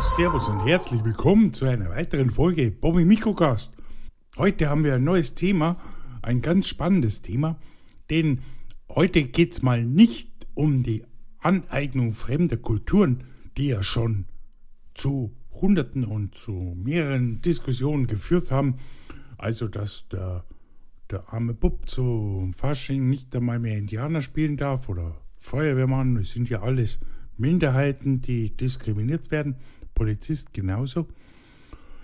Servus 0.00 0.48
und 0.48 0.58
herzlich 0.66 1.04
willkommen 1.04 1.52
zu 1.52 1.66
einer 1.66 1.88
weiteren 1.88 2.28
Folge 2.28 2.72
Bobby 2.72 3.04
Mikrocast. 3.04 3.76
Heute 4.36 4.68
haben 4.68 4.82
wir 4.82 4.94
ein 4.94 5.04
neues 5.04 5.36
Thema, 5.36 5.76
ein 6.20 6.42
ganz 6.42 6.66
spannendes 6.66 7.22
Thema, 7.22 7.60
denn 8.10 8.40
heute 8.88 9.22
geht's 9.22 9.62
mal 9.62 9.84
nicht 9.84 10.48
um 10.54 10.82
die 10.82 11.04
Aneignung 11.38 12.10
fremder 12.10 12.56
Kulturen, 12.56 13.22
die 13.56 13.68
ja 13.68 13.84
schon 13.84 14.26
zu 14.94 15.36
Hunderten 15.52 16.04
und 16.04 16.34
zu 16.34 16.74
mehreren 16.76 17.40
Diskussionen 17.40 18.08
geführt 18.08 18.50
haben. 18.50 18.78
Also, 19.38 19.68
dass 19.68 20.08
der, 20.08 20.44
der 21.10 21.32
arme 21.32 21.54
Bub 21.54 21.88
zu 21.88 22.50
Fasching 22.56 23.08
nicht 23.08 23.34
einmal 23.36 23.60
mehr 23.60 23.78
Indianer 23.78 24.22
spielen 24.22 24.56
darf 24.56 24.88
oder 24.88 25.20
Feuerwehrmann, 25.36 26.16
es 26.16 26.32
sind 26.32 26.50
ja 26.50 26.62
alles 26.62 26.98
Minderheiten, 27.36 28.20
die 28.20 28.56
diskriminiert 28.56 29.30
werden, 29.30 29.56
Polizist 29.94 30.52
genauso. 30.52 31.08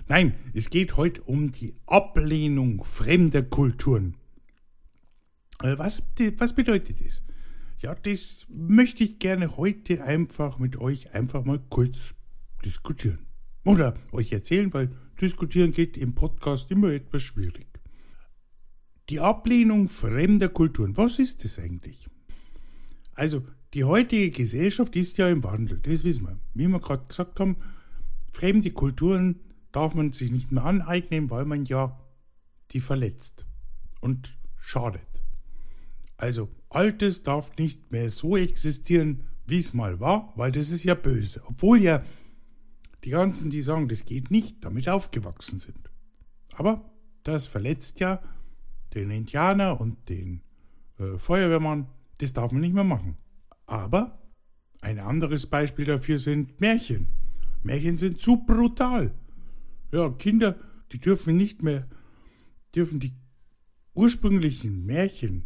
Nein, 0.08 0.34
es 0.54 0.70
geht 0.70 0.96
heute 0.96 1.22
um 1.22 1.50
die 1.50 1.74
Ablehnung 1.86 2.82
fremder 2.84 3.42
Kulturen. 3.42 4.16
Äh, 5.62 5.78
was, 5.78 6.08
was 6.38 6.55
bedeutet 6.55 7.05
das? 7.05 7.22
Ja, 7.80 7.94
das 7.94 8.47
möchte 8.48 9.05
ich 9.05 9.19
gerne 9.19 9.56
heute 9.56 10.05
einfach 10.05 10.58
mit 10.58 10.77
euch 10.77 11.14
einfach 11.14 11.44
mal 11.44 11.60
kurz 11.70 12.16
diskutieren. 12.64 13.27
Oder 13.64 13.94
euch 14.12 14.32
erzählen, 14.32 14.72
weil 14.75 14.91
diskutieren 15.20 15.72
geht 15.72 15.97
im 15.97 16.14
Podcast 16.14 16.70
immer 16.70 16.91
etwas 16.91 17.22
schwierig. 17.22 17.66
Die 19.08 19.20
Ablehnung 19.20 19.88
fremder 19.88 20.48
Kulturen, 20.48 20.97
was 20.97 21.19
ist 21.19 21.44
das 21.44 21.58
eigentlich? 21.58 22.08
Also, 23.14 23.44
die 23.75 23.84
heutige 23.84 24.30
Gesellschaft 24.30 24.97
ist 24.97 25.19
ja 25.19 25.28
im 25.28 25.44
Wandel, 25.44 25.80
das 25.80 26.04
wissen 26.04 26.27
wir. 26.27 26.41
Wie 26.54 26.69
wir 26.69 26.80
gerade 26.80 27.06
gesagt 27.06 27.38
haben, 27.38 27.56
fremde 28.33 28.70
Kulturen 28.70 29.41
darf 29.73 29.95
man 29.95 30.12
sich 30.12 30.31
nicht 30.31 30.53
mehr 30.53 30.64
aneignen, 30.64 31.31
weil 31.31 31.45
man 31.45 31.64
ja 31.64 31.98
die 32.70 32.81
verletzt 32.81 33.47
und 34.00 34.39
schadet. 34.59 35.06
Also 36.17 36.48
Altes 36.69 37.22
darf 37.22 37.56
nicht 37.56 37.91
mehr 37.91 38.11
so 38.11 38.37
existieren, 38.37 39.25
wie 39.47 39.59
es 39.59 39.75
mal 39.75 40.00
war, 40.00 40.33
weil 40.37 40.53
das 40.53 40.70
ist 40.70 40.84
ja 40.84 40.95
böse. 40.95 41.42
Obwohl 41.47 41.81
ja 41.83 42.05
die 43.05 43.11
ganzen, 43.11 43.50
die 43.50 43.62
sagen, 43.62 43.89
das 43.89 44.05
geht 44.05 44.31
nicht, 44.31 44.65
damit 44.65 44.89
aufgewachsen 44.89 45.59
sind. 45.59 45.91
Aber 46.53 46.91
das 47.22 47.47
verletzt 47.47 48.00
ja 48.00 48.22
den 48.94 49.11
Indianer 49.11 49.81
und 49.81 50.09
den 50.09 50.42
äh, 50.98 51.17
Feuerwehrmann, 51.17 51.89
das 52.19 52.33
darf 52.33 52.53
man 52.53 52.61
nicht 52.61 52.75
mehr 52.75 52.84
machen. 52.84 53.17
Aber 53.67 54.20
ein 54.81 54.98
anderes 54.98 55.47
Beispiel 55.47 55.84
dafür 55.84 56.19
sind 56.19 56.61
Märchen. 56.61 57.09
Märchen 57.62 57.97
sind 57.97 58.20
zu 58.20 58.44
brutal. 58.44 59.12
Ja, 59.92 60.11
Kinder, 60.11 60.56
die 60.92 60.98
dürfen 60.98 61.36
nicht 61.36 61.62
mehr, 61.62 61.89
dürfen 62.75 63.00
die 63.00 63.14
ursprünglichen 63.94 64.84
Märchen 64.86 65.44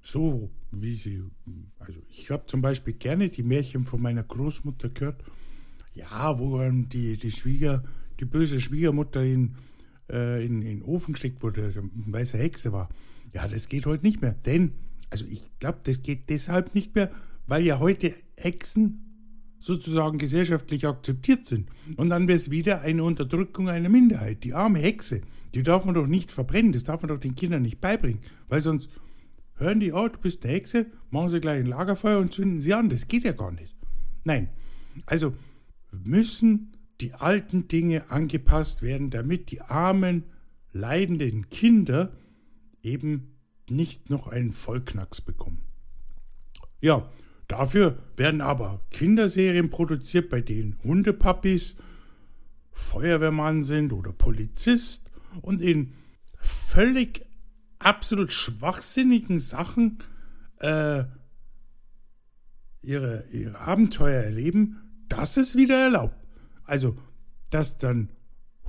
so 0.00 0.50
wie 0.70 0.94
sie, 0.94 1.22
also 1.78 2.00
ich 2.10 2.30
habe 2.30 2.46
zum 2.46 2.60
Beispiel 2.60 2.94
gerne 2.94 3.28
die 3.28 3.42
Märchen 3.42 3.84
von 3.84 4.02
meiner 4.02 4.22
Großmutter 4.22 4.88
gehört. 4.90 5.22
Ja, 5.94 6.38
wo 6.38 6.60
die, 6.70 7.16
die 7.16 7.30
Schwieger, 7.30 7.82
die 8.20 8.24
böse 8.24 8.60
Schwiegermutter 8.60 9.24
in, 9.24 9.56
äh, 10.10 10.44
in, 10.44 10.62
in 10.62 10.80
den 10.80 10.82
Ofen 10.82 11.14
gesteckt 11.14 11.42
wurde, 11.42 11.72
eine 11.74 12.12
weiße 12.12 12.38
Hexe 12.38 12.72
war. 12.72 12.88
Ja, 13.32 13.48
das 13.48 13.68
geht 13.68 13.86
heute 13.86 14.04
nicht 14.04 14.20
mehr. 14.20 14.32
Denn, 14.32 14.72
also 15.10 15.26
ich 15.26 15.50
glaube, 15.58 15.80
das 15.84 16.02
geht 16.02 16.30
deshalb 16.30 16.74
nicht 16.74 16.94
mehr, 16.94 17.10
weil 17.46 17.64
ja 17.64 17.78
heute 17.78 18.14
Hexen 18.36 19.07
sozusagen 19.58 20.18
gesellschaftlich 20.18 20.86
akzeptiert 20.86 21.46
sind. 21.46 21.68
Und 21.96 22.10
dann 22.10 22.28
wäre 22.28 22.36
es 22.36 22.50
wieder 22.50 22.80
eine 22.82 23.04
Unterdrückung 23.04 23.68
einer 23.68 23.88
Minderheit. 23.88 24.44
Die 24.44 24.54
arme 24.54 24.78
Hexe, 24.78 25.22
die 25.54 25.62
darf 25.62 25.84
man 25.84 25.94
doch 25.94 26.06
nicht 26.06 26.30
verbrennen, 26.30 26.72
das 26.72 26.84
darf 26.84 27.02
man 27.02 27.08
doch 27.08 27.18
den 27.18 27.34
Kindern 27.34 27.62
nicht 27.62 27.80
beibringen, 27.80 28.20
weil 28.48 28.60
sonst 28.60 28.88
hören 29.56 29.80
die, 29.80 29.92
oh, 29.92 30.08
du 30.08 30.18
bist 30.18 30.44
eine 30.44 30.54
Hexe, 30.54 30.86
machen 31.10 31.28
sie 31.28 31.40
gleich 31.40 31.60
ein 31.60 31.66
Lagerfeuer 31.66 32.18
und 32.18 32.32
zünden 32.32 32.60
sie 32.60 32.74
an. 32.74 32.88
Das 32.88 33.08
geht 33.08 33.24
ja 33.24 33.32
gar 33.32 33.50
nicht. 33.50 33.74
Nein, 34.24 34.48
also 35.06 35.34
müssen 35.90 36.72
die 37.00 37.14
alten 37.14 37.68
Dinge 37.68 38.10
angepasst 38.10 38.82
werden, 38.82 39.10
damit 39.10 39.50
die 39.50 39.60
armen, 39.60 40.24
leidenden 40.72 41.48
Kinder 41.48 42.12
eben 42.82 43.38
nicht 43.68 44.10
noch 44.10 44.26
einen 44.26 44.52
Vollknacks 44.52 45.20
bekommen. 45.20 45.62
Ja, 46.80 47.10
Dafür 47.48 47.98
werden 48.16 48.42
aber 48.42 48.82
Kinderserien 48.90 49.70
produziert, 49.70 50.28
bei 50.28 50.42
denen 50.42 50.78
Hundepapis 50.84 51.76
Feuerwehrmann 52.70 53.64
sind 53.64 53.92
oder 53.92 54.12
Polizist 54.12 55.10
und 55.40 55.60
in 55.60 55.94
völlig 56.40 57.26
absolut 57.78 58.32
schwachsinnigen 58.32 59.40
Sachen 59.40 59.98
äh, 60.60 61.04
ihre, 62.82 63.24
ihre 63.32 63.58
Abenteuer 63.58 64.22
erleben, 64.22 65.04
das 65.08 65.36
ist 65.36 65.56
wieder 65.56 65.78
erlaubt. 65.78 66.22
Also, 66.64 66.96
dass 67.50 67.78
dann 67.78 68.10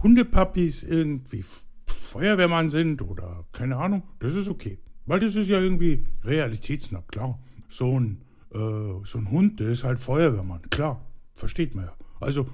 Hundepapis 0.02 0.84
irgendwie 0.84 1.44
Feuerwehrmann 1.86 2.70
sind 2.70 3.02
oder 3.02 3.46
keine 3.52 3.76
Ahnung, 3.76 4.04
das 4.20 4.36
ist 4.36 4.50
okay. 4.50 4.80
Weil 5.06 5.20
das 5.20 5.36
ist 5.36 5.50
ja 5.50 5.60
irgendwie 5.60 6.04
realitätsnah, 6.24 7.02
klar. 7.08 7.40
So 7.68 8.00
ein 8.00 8.22
äh, 8.54 9.04
so 9.04 9.18
ein 9.18 9.32
Hund, 9.32 9.60
der 9.60 9.70
ist 9.70 9.84
halt 9.84 10.00
Feuerwehrmann. 10.00 10.62
Klar, 10.70 11.06
versteht 11.36 11.76
man 11.76 11.86
ja. 11.86 11.94
Also, 12.20 12.48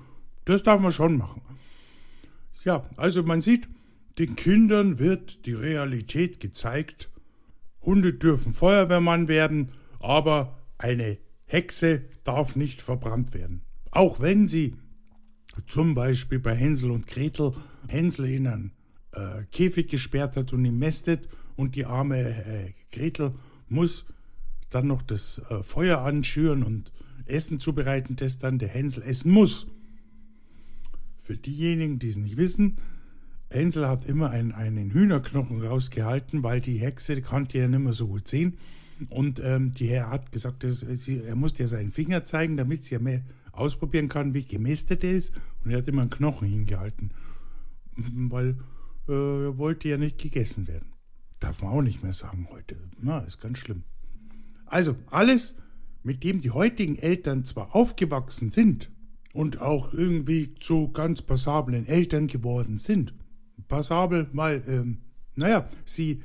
das 0.45 0.63
darf 0.63 0.79
man 0.81 0.91
schon 0.91 1.17
machen. 1.17 1.41
Ja, 2.63 2.89
also 2.97 3.23
man 3.23 3.41
sieht, 3.41 3.67
den 4.17 4.35
Kindern 4.35 4.99
wird 4.99 5.45
die 5.45 5.53
Realität 5.53 6.39
gezeigt. 6.39 7.09
Hunde 7.81 8.13
dürfen 8.13 8.53
Feuerwehrmann 8.53 9.27
werden, 9.27 9.71
aber 9.99 10.57
eine 10.77 11.17
Hexe 11.45 12.01
darf 12.23 12.55
nicht 12.55 12.81
verbrannt 12.81 13.33
werden. 13.33 13.61
Auch 13.91 14.19
wenn 14.19 14.47
sie 14.47 14.75
zum 15.67 15.93
Beispiel 15.93 16.39
bei 16.39 16.55
Hänsel 16.55 16.91
und 16.91 17.07
Gretel 17.07 17.53
Hänsel 17.87 18.25
in 18.25 18.47
einen 18.47 18.71
äh, 19.11 19.43
Käfig 19.51 19.87
gesperrt 19.87 20.35
hat 20.37 20.53
und 20.53 20.65
ihn 20.65 20.77
mästet 20.77 21.29
und 21.55 21.75
die 21.75 21.85
arme 21.85 22.19
äh, 22.19 22.73
Gretel 22.91 23.33
muss 23.69 24.05
dann 24.75 24.87
noch 24.87 25.01
das 25.01 25.41
äh, 25.49 25.63
Feuer 25.63 26.01
anschüren 26.01 26.63
und 26.63 26.91
Essen 27.25 27.59
zubereiten, 27.59 28.15
das 28.15 28.37
dann 28.37 28.59
der 28.59 28.69
Hänsel 28.69 29.03
essen 29.03 29.31
muss. 29.31 29.67
Für 31.17 31.37
diejenigen, 31.37 31.97
die 31.97 32.09
es 32.09 32.17
nicht 32.17 32.37
wissen, 32.37 32.75
Hänsel 33.49 33.87
hat 33.87 34.05
immer 34.05 34.29
einen, 34.31 34.51
einen 34.51 34.91
Hühnerknochen 34.91 35.61
rausgehalten, 35.61 36.43
weil 36.43 36.59
die 36.59 36.77
Hexe 36.77 37.21
konnte 37.21 37.57
ja 37.57 37.67
nicht 37.67 37.79
mehr 37.79 37.93
so 37.93 38.07
gut 38.07 38.27
sehen. 38.27 38.57
Und 39.09 39.39
ähm, 39.43 39.71
die 39.71 39.87
Herr 39.87 40.09
hat 40.09 40.31
gesagt, 40.31 40.63
dass, 40.63 40.81
sie, 40.81 41.23
er 41.23 41.35
musste 41.35 41.63
ja 41.63 41.67
seinen 41.67 41.91
Finger 41.91 42.23
zeigen, 42.23 42.57
damit 42.57 42.85
sie 42.85 42.95
ja 42.95 42.99
mehr 42.99 43.23
ausprobieren 43.51 44.09
kann, 44.09 44.33
wie 44.33 44.43
gemästet 44.43 45.03
er 45.03 45.11
ist. 45.11 45.33
Und 45.63 45.71
er 45.71 45.77
hat 45.77 45.87
immer 45.87 46.01
einen 46.01 46.09
Knochen 46.09 46.47
hingehalten, 46.47 47.11
weil 47.95 48.57
äh, 49.07 49.45
er 49.45 49.57
wollte 49.57 49.89
ja 49.89 49.97
nicht 49.97 50.17
gegessen 50.17 50.67
werden. 50.67 50.93
Darf 51.39 51.61
man 51.61 51.71
auch 51.71 51.81
nicht 51.81 52.03
mehr 52.03 52.13
sagen 52.13 52.47
heute. 52.51 52.77
Na, 52.99 53.19
ist 53.19 53.39
ganz 53.39 53.57
schlimm. 53.59 53.83
Also 54.65 54.95
alles, 55.07 55.55
mit 56.03 56.23
dem 56.23 56.41
die 56.41 56.51
heutigen 56.51 56.97
Eltern 56.97 57.45
zwar 57.45 57.75
aufgewachsen 57.75 58.51
sind 58.51 58.91
und 59.33 59.61
auch 59.61 59.93
irgendwie 59.93 60.53
zu 60.55 60.91
ganz 60.91 61.21
passablen 61.21 61.85
Eltern 61.85 62.27
geworden 62.27 62.77
sind. 62.77 63.13
Passabel, 63.67 64.29
weil, 64.33 64.63
ähm, 64.67 65.01
naja, 65.35 65.67
sie, 65.83 66.21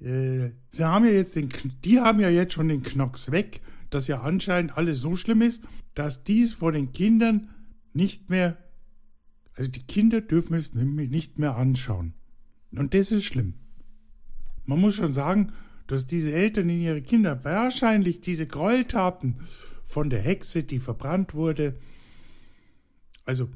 äh, 0.00 0.50
sie 0.70 0.84
haben 0.84 1.04
ja 1.04 1.10
jetzt 1.10 1.36
den, 1.36 1.48
die 1.84 2.00
haben 2.00 2.20
ja 2.20 2.30
jetzt 2.30 2.54
schon 2.54 2.68
den 2.68 2.82
Knocks 2.82 3.30
weg, 3.32 3.60
dass 3.90 4.06
ja 4.08 4.22
anscheinend 4.22 4.76
alles 4.76 5.00
so 5.00 5.14
schlimm 5.16 5.42
ist, 5.42 5.64
dass 5.94 6.24
dies 6.24 6.52
vor 6.52 6.72
den 6.72 6.92
Kindern 6.92 7.50
nicht 7.92 8.30
mehr, 8.30 8.56
also 9.54 9.70
die 9.70 9.82
Kinder 9.82 10.20
dürfen 10.20 10.54
es 10.54 10.72
nicht 10.74 11.38
mehr 11.38 11.56
anschauen. 11.56 12.14
Und 12.74 12.94
das 12.94 13.12
ist 13.12 13.24
schlimm. 13.24 13.54
Man 14.64 14.80
muss 14.80 14.94
schon 14.94 15.12
sagen, 15.12 15.52
dass 15.86 16.06
diese 16.06 16.32
Eltern 16.32 16.68
in 16.68 16.80
ihre 16.80 17.02
Kinder 17.02 17.44
wahrscheinlich 17.44 18.20
diese 18.20 18.46
Gräueltaten 18.46 19.36
von 19.82 20.10
der 20.10 20.20
Hexe, 20.20 20.64
die 20.64 20.78
verbrannt 20.78 21.34
wurde, 21.34 21.76
also 23.24 23.48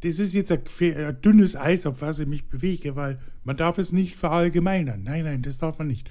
das 0.00 0.18
ist 0.18 0.32
jetzt 0.32 0.52
ein, 0.52 1.20
dünnes 1.22 1.56
Eis, 1.56 1.86
auf 1.86 2.00
was 2.02 2.20
ich 2.20 2.26
mich 2.26 2.48
bewege, 2.48 2.96
weil 2.96 3.18
man 3.44 3.56
darf 3.56 3.78
es 3.78 3.92
nicht 3.92 4.16
verallgemeinern. 4.16 5.02
Nein, 5.02 5.24
nein, 5.24 5.42
das 5.42 5.58
darf 5.58 5.78
man 5.78 5.88
nicht. 5.88 6.10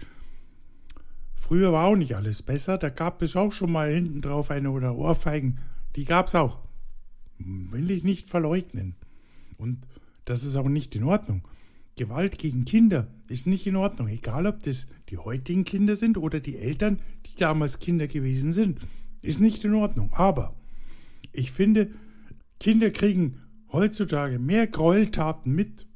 Früher 1.34 1.72
war 1.72 1.86
auch 1.86 1.96
nicht 1.96 2.16
alles 2.16 2.44
besser, 2.44 2.78
da 2.78 2.90
gab 2.90 3.22
es 3.22 3.36
auch 3.36 3.54
schon 3.54 3.72
mal 3.72 3.92
hinten 3.92 4.22
drauf 4.22 4.52
eine 4.52 4.72
oder 4.72 4.96
Ohrfeigen, 4.96 5.60
die 5.96 6.06
gab 6.06 6.28
es 6.28 6.36
auch. 6.36 6.60
Will 7.38 7.90
ich 7.92 8.04
nicht 8.04 8.28
verleugnen. 8.28 8.96
Und 9.58 9.88
das 10.26 10.44
ist 10.44 10.58
auch 10.58 10.68
nicht 10.68 10.96
in 10.96 11.04
Ordnung. 11.04 11.48
Gewalt 12.00 12.38
gegen 12.38 12.64
Kinder 12.64 13.08
ist 13.28 13.46
nicht 13.46 13.68
in 13.68 13.76
Ordnung, 13.76 14.08
egal 14.08 14.48
ob 14.48 14.64
das 14.64 14.88
die 15.10 15.18
heutigen 15.18 15.66
Kinder 15.66 15.98
sind 15.98 16.18
oder 16.18 16.40
die 16.40 16.56
Eltern, 16.56 17.02
die 17.26 17.36
damals 17.38 17.80
Kinder 17.80 18.08
gewesen 18.08 18.54
sind, 18.54 18.80
ist 19.22 19.42
nicht 19.42 19.66
in 19.66 19.74
Ordnung. 19.74 20.10
Aber 20.14 20.56
Ich 21.34 21.52
finde, 21.52 21.92
Kinder 22.58 22.90
kriegen 22.90 23.42
heutzutage 23.74 24.40
mehr 24.40 24.66
Gräueltaten 24.68 25.54
mit, 25.54 25.88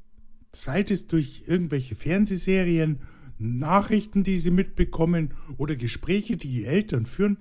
sei 0.52 0.82
es 0.82 1.08
durch 1.08 1.44
irgendwelche 1.48 1.96
Fernsehserien, 1.96 3.00
Nachrichten, 3.40 4.24
die 4.24 4.38
sie 4.38 4.52
mitbekommen 4.52 5.34
oder 5.58 5.78
Gespräche, 5.78 6.36
die 6.36 6.50
die 6.50 6.66
Eltern 6.66 7.06
führen. 7.06 7.38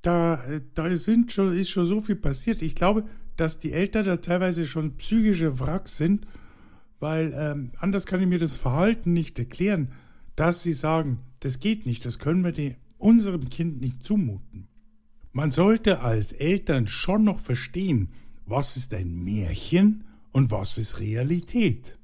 Da, 0.00 0.40
da 0.74 0.96
sind 0.96 1.32
schon, 1.32 1.52
ist 1.52 1.70
schon 1.70 1.86
so 1.86 2.00
viel 2.00 2.16
passiert. 2.16 2.62
Ich 2.62 2.76
glaube, 2.76 3.04
dass 3.36 3.58
die 3.58 3.72
Eltern 3.72 4.06
da 4.06 4.16
teilweise 4.18 4.64
schon 4.64 4.96
psychische 4.96 5.58
Wracks 5.58 5.96
sind, 5.96 6.24
weil 7.00 7.34
ähm, 7.36 7.72
anders 7.78 8.06
kann 8.06 8.20
ich 8.20 8.28
mir 8.28 8.38
das 8.38 8.56
Verhalten 8.56 9.12
nicht 9.12 9.38
erklären, 9.38 9.88
dass 10.36 10.62
sie 10.62 10.74
sagen, 10.74 11.18
das 11.40 11.58
geht 11.58 11.86
nicht, 11.86 12.04
das 12.04 12.18
können 12.18 12.44
wir 12.44 12.52
die, 12.52 12.76
unserem 12.98 13.48
Kind 13.48 13.80
nicht 13.80 14.04
zumuten. 14.04 14.68
Man 15.32 15.50
sollte 15.50 16.00
als 16.00 16.32
Eltern 16.32 16.86
schon 16.86 17.24
noch 17.24 17.38
verstehen, 17.38 18.10
was 18.46 18.76
ist 18.76 18.92
ein 18.94 19.24
Märchen 19.24 20.04
und 20.32 20.50
was 20.50 20.76
ist 20.76 21.00
Realität. 21.00 21.98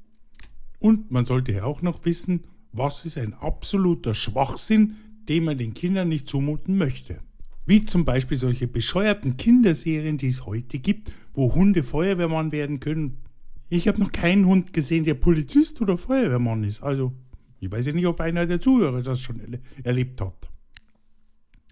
Und 0.78 1.10
man 1.10 1.24
sollte 1.24 1.64
auch 1.64 1.82
noch 1.82 2.04
wissen, 2.04 2.44
was 2.72 3.04
ist 3.04 3.18
ein 3.18 3.34
absoluter 3.34 4.14
Schwachsinn, 4.14 4.96
den 5.28 5.44
man 5.44 5.58
den 5.58 5.74
Kindern 5.74 6.08
nicht 6.08 6.28
zumuten 6.28 6.76
möchte. 6.76 7.20
Wie 7.64 7.84
zum 7.84 8.04
Beispiel 8.04 8.36
solche 8.36 8.68
bescheuerten 8.68 9.36
Kinderserien, 9.36 10.18
die 10.18 10.28
es 10.28 10.46
heute 10.46 10.78
gibt, 10.78 11.10
wo 11.34 11.54
Hunde 11.54 11.82
Feuerwehrmann 11.82 12.52
werden 12.52 12.78
können. 12.78 13.18
Ich 13.68 13.88
habe 13.88 14.00
noch 14.00 14.12
keinen 14.12 14.46
Hund 14.46 14.72
gesehen, 14.72 15.04
der 15.04 15.14
Polizist 15.14 15.80
oder 15.80 15.96
Feuerwehrmann 15.96 16.64
ist. 16.64 16.82
Also, 16.82 17.12
ich 17.58 17.70
weiß 17.70 17.86
ja 17.86 17.92
nicht, 17.92 18.06
ob 18.06 18.20
einer 18.20 18.46
der 18.46 18.60
Zuhörer 18.60 19.02
das 19.02 19.20
schon 19.20 19.40
erlebt 19.82 20.20
hat. 20.20 20.48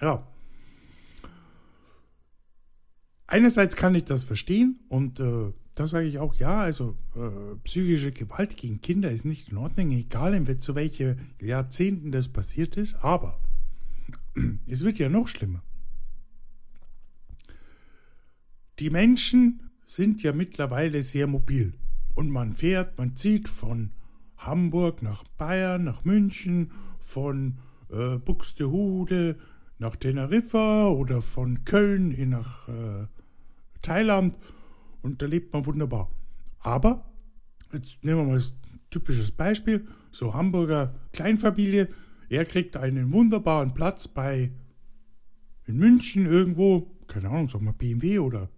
Ja, 0.00 0.26
einerseits 3.35 3.76
kann 3.76 3.94
ich 3.94 4.05
das 4.05 4.25
verstehen 4.25 4.81
und 4.88 5.20
äh, 5.20 5.52
da 5.75 5.88
sage 5.88 6.06
ich 6.06 6.19
auch, 6.19 6.37
ja, 6.37 6.61
also 6.61 6.96
äh, 7.17 7.56
psychische 7.64 8.12
Gewalt 8.12 8.56
gegen 8.56 8.81
Kinder 8.81 9.11
ist 9.11 9.25
nicht 9.25 9.50
in 9.50 9.56
Ordnung, 9.56 9.90
egal 9.90 10.35
in 10.35 10.61
zu 10.61 10.75
welchen 10.76 11.35
Jahrzehnten 11.40 12.12
das 12.12 12.29
passiert 12.29 12.76
ist, 12.76 12.94
aber 12.97 13.43
es 14.69 14.85
wird 14.85 14.99
ja 14.99 15.08
noch 15.08 15.26
schlimmer. 15.26 15.62
Die 18.79 18.90
Menschen 18.90 19.70
sind 19.85 20.23
ja 20.23 20.32
mittlerweile 20.32 21.02
sehr 21.02 21.26
mobil 21.26 21.75
und 22.14 22.31
man 22.31 22.55
fährt, 22.55 22.99
man 22.99 23.16
zieht 23.16 23.49
von 23.49 23.93
Hamburg 24.37 25.02
nach 25.02 25.25
Bayern, 25.37 25.84
nach 25.84 26.05
München, 26.05 26.70
von 27.00 27.58
äh, 27.90 28.19
Buxtehude 28.19 29.38
nach 29.78 29.96
Teneriffa 29.96 30.88
oder 30.88 31.20
von 31.22 31.64
Köln 31.64 32.12
in 32.12 32.31
nach 32.31 32.69
äh, 32.69 33.06
Thailand. 33.82 34.38
Und 35.02 35.20
da 35.20 35.26
lebt 35.26 35.52
man 35.52 35.66
wunderbar. 35.66 36.11
Aber, 36.61 37.12
jetzt 37.72 38.05
nehmen 38.05 38.20
wir 38.20 38.25
mal 38.25 38.38
ein 38.38 38.81
typisches 38.90 39.32
Beispiel, 39.32 39.87
so 40.11 40.34
Hamburger 40.34 40.94
Kleinfamilie, 41.12 41.88
er 42.28 42.44
kriegt 42.44 42.76
einen 42.76 43.12
wunderbaren 43.12 43.75
Platz 43.75 44.08
bei 44.08 44.52
in 45.66 45.76
München 45.76 46.26
irgendwo, 46.26 46.90
keine 47.06 47.28
Ahnung, 47.28 47.49
sagen 47.49 47.64
wir 47.64 47.72
BMW 47.72 48.19
oder 48.19 48.49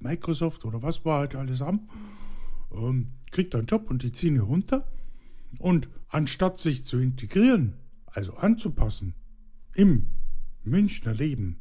Microsoft 0.00 0.64
oder 0.64 0.82
was 0.82 1.04
wir 1.04 1.14
halt 1.14 1.34
alles 1.34 1.60
haben, 1.60 1.88
ähm, 2.74 3.08
kriegt 3.30 3.54
einen 3.54 3.66
Job 3.66 3.90
und 3.90 4.02
die 4.02 4.12
ziehen 4.12 4.34
hier 4.34 4.42
runter. 4.42 4.86
Und 5.58 5.88
anstatt 6.08 6.58
sich 6.58 6.84
zu 6.84 6.98
integrieren, 6.98 7.74
also 8.06 8.34
anzupassen, 8.34 9.14
im 9.74 10.08
Münchner 10.62 11.14
Leben 11.14 11.60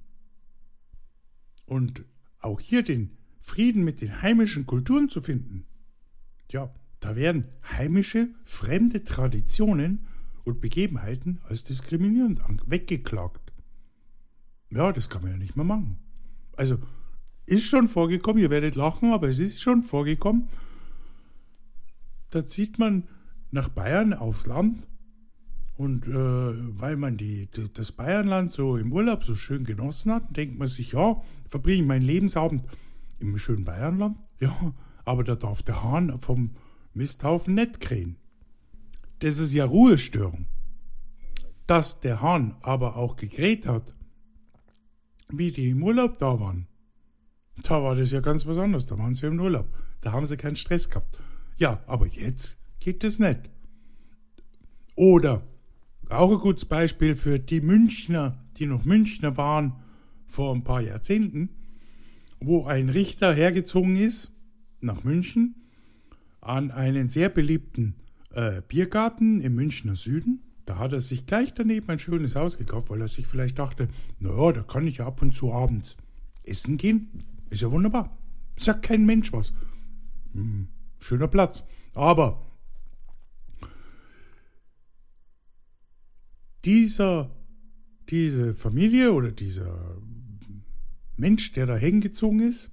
und 1.66 2.06
auch 2.40 2.60
hier 2.60 2.84
den 2.84 3.18
Frieden 3.40 3.84
mit 3.84 4.02
den 4.02 4.22
heimischen 4.22 4.66
Kulturen 4.66 5.10
zu 5.10 5.22
finden. 5.22 5.66
Ja, 6.52 6.74
da 7.00 7.16
werden 7.16 7.50
heimische, 7.78 8.30
fremde 8.46 9.04
Traditionen 9.04 10.08
und 10.44 10.62
Begebenheiten 10.62 11.40
als 11.48 11.64
diskriminierend 11.64 12.42
weggeklagt. 12.66 13.52
Ja, 14.70 14.92
das 14.92 15.10
kann 15.10 15.22
man 15.22 15.32
ja 15.32 15.38
nicht 15.38 15.56
mehr 15.56 15.66
machen. 15.66 15.98
Also, 16.56 16.78
ist 17.46 17.66
schon 17.66 17.88
vorgekommen, 17.88 18.42
ihr 18.42 18.50
werdet 18.50 18.76
lachen, 18.76 19.12
aber 19.12 19.28
es 19.28 19.40
ist 19.40 19.62
schon 19.62 19.84
vorgekommen. 19.84 20.48
Da 22.34 22.46
zieht 22.46 22.80
man 22.80 23.08
nach 23.52 23.70
Bayern 23.70 24.14
aufs 24.14 24.48
Land 24.48 24.88
und 25.76 26.08
äh, 26.08 26.12
weil 26.12 26.98
man 26.98 27.18
die, 27.18 27.48
das 27.74 27.92
Bayernland 27.92 28.52
so 28.52 28.78
im 28.78 28.92
Urlaub 28.92 29.24
so 29.24 29.36
schön 29.36 29.64
genossen 29.64 30.12
hat, 30.12 30.36
denkt 30.36 30.58
man 30.58 30.68
sich, 30.68 30.94
ja, 30.94 31.22
verbringe 31.48 31.82
ich 31.82 31.88
meinen 31.88 32.02
Lebensabend 32.02 32.64
im 33.20 33.38
schönen 33.38 33.66
Bayernland. 33.66 34.18
Ja, 34.40 34.74
aber 35.06 35.24
da 35.24 35.36
darf 35.36 35.62
der 35.64 35.84
Hahn 35.84 36.20
vom 36.20 36.56
Misthaufen 36.94 37.54
nicht 37.54 37.80
krähen. 37.80 38.18
Das 39.20 39.38
ist 39.38 39.54
ja 39.54 39.64
Ruhestörung. 39.64 40.48
Dass 41.66 42.02
der 42.02 42.22
Hahn 42.22 42.56
aber 42.62 42.98
auch 42.98 43.16
gekräht 43.16 43.66
hat, 43.66 43.96
wie 45.30 45.52
die 45.52 45.70
im 45.70 45.82
Urlaub 45.82 46.18
da 46.18 46.42
waren, 46.42 46.68
da 47.62 47.82
war 47.82 47.96
das 47.96 48.12
ja 48.12 48.20
ganz 48.20 48.44
besonders. 48.44 48.86
Da 48.86 48.98
waren 48.98 49.16
sie 49.16 49.28
im 49.28 49.40
Urlaub. 49.40 49.68
Da 50.02 50.12
haben 50.12 50.26
sie 50.26 50.36
keinen 50.36 50.58
Stress 50.58 50.90
gehabt. 50.90 51.22
Ja, 51.58 51.84
aber 51.88 52.08
jetzt 52.08 52.60
geht 52.80 53.04
das 53.04 53.20
nicht. 53.20 53.50
Oder 54.96 55.44
auch 56.10 56.32
ein 56.32 56.40
gutes 56.40 56.66
Beispiel 56.66 57.16
für 57.16 57.40
die 57.40 57.62
Münchner, 57.62 58.44
die 58.58 58.66
noch 58.66 58.86
Münchner 58.86 59.38
waren 59.38 59.74
vor 60.28 60.54
ein 60.54 60.64
paar 60.64 60.82
Jahrzehnten, 60.82 61.50
wo 62.40 62.66
ein 62.66 62.90
Richter 62.90 63.34
hergezogen 63.34 63.96
ist 63.96 64.32
nach 64.82 65.04
München 65.04 65.56
an 66.42 66.72
einen 66.72 67.08
sehr 67.08 67.30
beliebten 67.30 67.96
äh, 68.32 68.62
Biergarten 68.68 69.42
im 69.42 69.56
Münchner 69.56 69.96
Süden. 69.96 70.42
Da 70.66 70.78
hat 70.78 70.94
er 70.94 71.00
sich 71.00 71.26
gleich 71.26 71.54
daneben 71.54 71.90
ein 71.90 72.00
schönes 72.00 72.36
Haus 72.36 72.58
gekauft, 72.58 72.90
weil 72.90 73.02
er 73.02 73.08
sich 73.08 73.28
vielleicht 73.28 73.60
dachte, 73.60 73.88
naja, 74.20 74.52
da 74.52 74.62
kann 74.64 74.88
ich 74.88 74.98
ja 74.98 75.08
ab 75.08 75.22
und 75.22 75.34
zu 75.34 75.54
abends 75.54 75.98
essen 76.44 76.78
gehen. 76.78 77.10
Ist 77.50 77.62
ja 77.62 77.72
wunderbar. 77.72 78.18
Sagt 78.56 78.84
kein 78.84 79.06
Mensch 79.06 79.32
was. 79.34 79.54
Hm, 80.34 80.68
schöner 81.04 81.28
Platz. 81.28 81.66
Aber 81.94 82.42
dieser, 86.66 87.30
diese 88.10 88.54
Familie 88.54 89.14
oder 89.14 89.32
dieser 89.32 90.02
Mensch, 91.18 91.52
der 91.54 91.66
da 91.66 91.76
hingezogen 91.76 92.40
ist, 92.40 92.72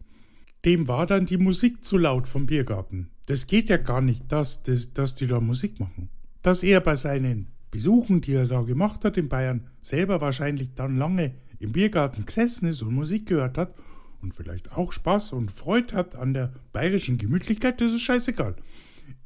dem 0.64 0.88
war 0.88 1.06
dann 1.06 1.26
die 1.26 1.38
Musik 1.38 1.84
zu 1.84 1.96
laut 1.98 2.26
vom 2.26 2.46
Biergarten. 2.46 3.10
Das 3.26 3.46
geht 3.46 3.68
ja 3.68 3.76
gar 3.76 4.00
nicht, 4.00 4.30
dass, 4.30 4.62
dass, 4.62 4.92
dass 4.92 5.14
die 5.14 5.26
da 5.26 5.40
Musik 5.40 5.80
machen. 5.80 6.10
Dass 6.42 6.62
er 6.62 6.80
bei 6.80 6.96
seinen 6.96 7.48
Besuchen, 7.70 8.20
die 8.20 8.34
er 8.34 8.46
da 8.46 8.62
gemacht 8.62 9.04
hat 9.04 9.16
in 9.16 9.28
Bayern, 9.28 9.68
selber 9.80 10.20
wahrscheinlich 10.20 10.74
dann 10.74 10.96
lange 10.96 11.34
im 11.58 11.72
Biergarten 11.72 12.24
gesessen 12.24 12.66
ist 12.66 12.82
und 12.82 12.94
Musik 12.94 13.26
gehört 13.26 13.58
hat 13.58 13.74
und 14.22 14.34
vielleicht 14.34 14.72
auch 14.72 14.92
Spaß 14.92 15.32
und 15.32 15.50
Freude 15.50 15.94
hat 15.94 16.16
an 16.16 16.34
der 16.34 16.52
bayerischen 16.72 17.18
Gemütlichkeit, 17.18 17.80
das 17.80 17.92
ist 17.92 18.02
scheißegal. 18.02 18.56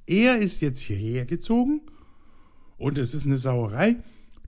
Er 0.07 0.37
ist 0.37 0.61
jetzt 0.61 0.81
hierher 0.81 1.25
gezogen 1.25 1.81
und 2.77 2.99
es 2.99 3.15
ist 3.15 3.27
eine 3.27 3.37
Sauerei, 3.37 3.97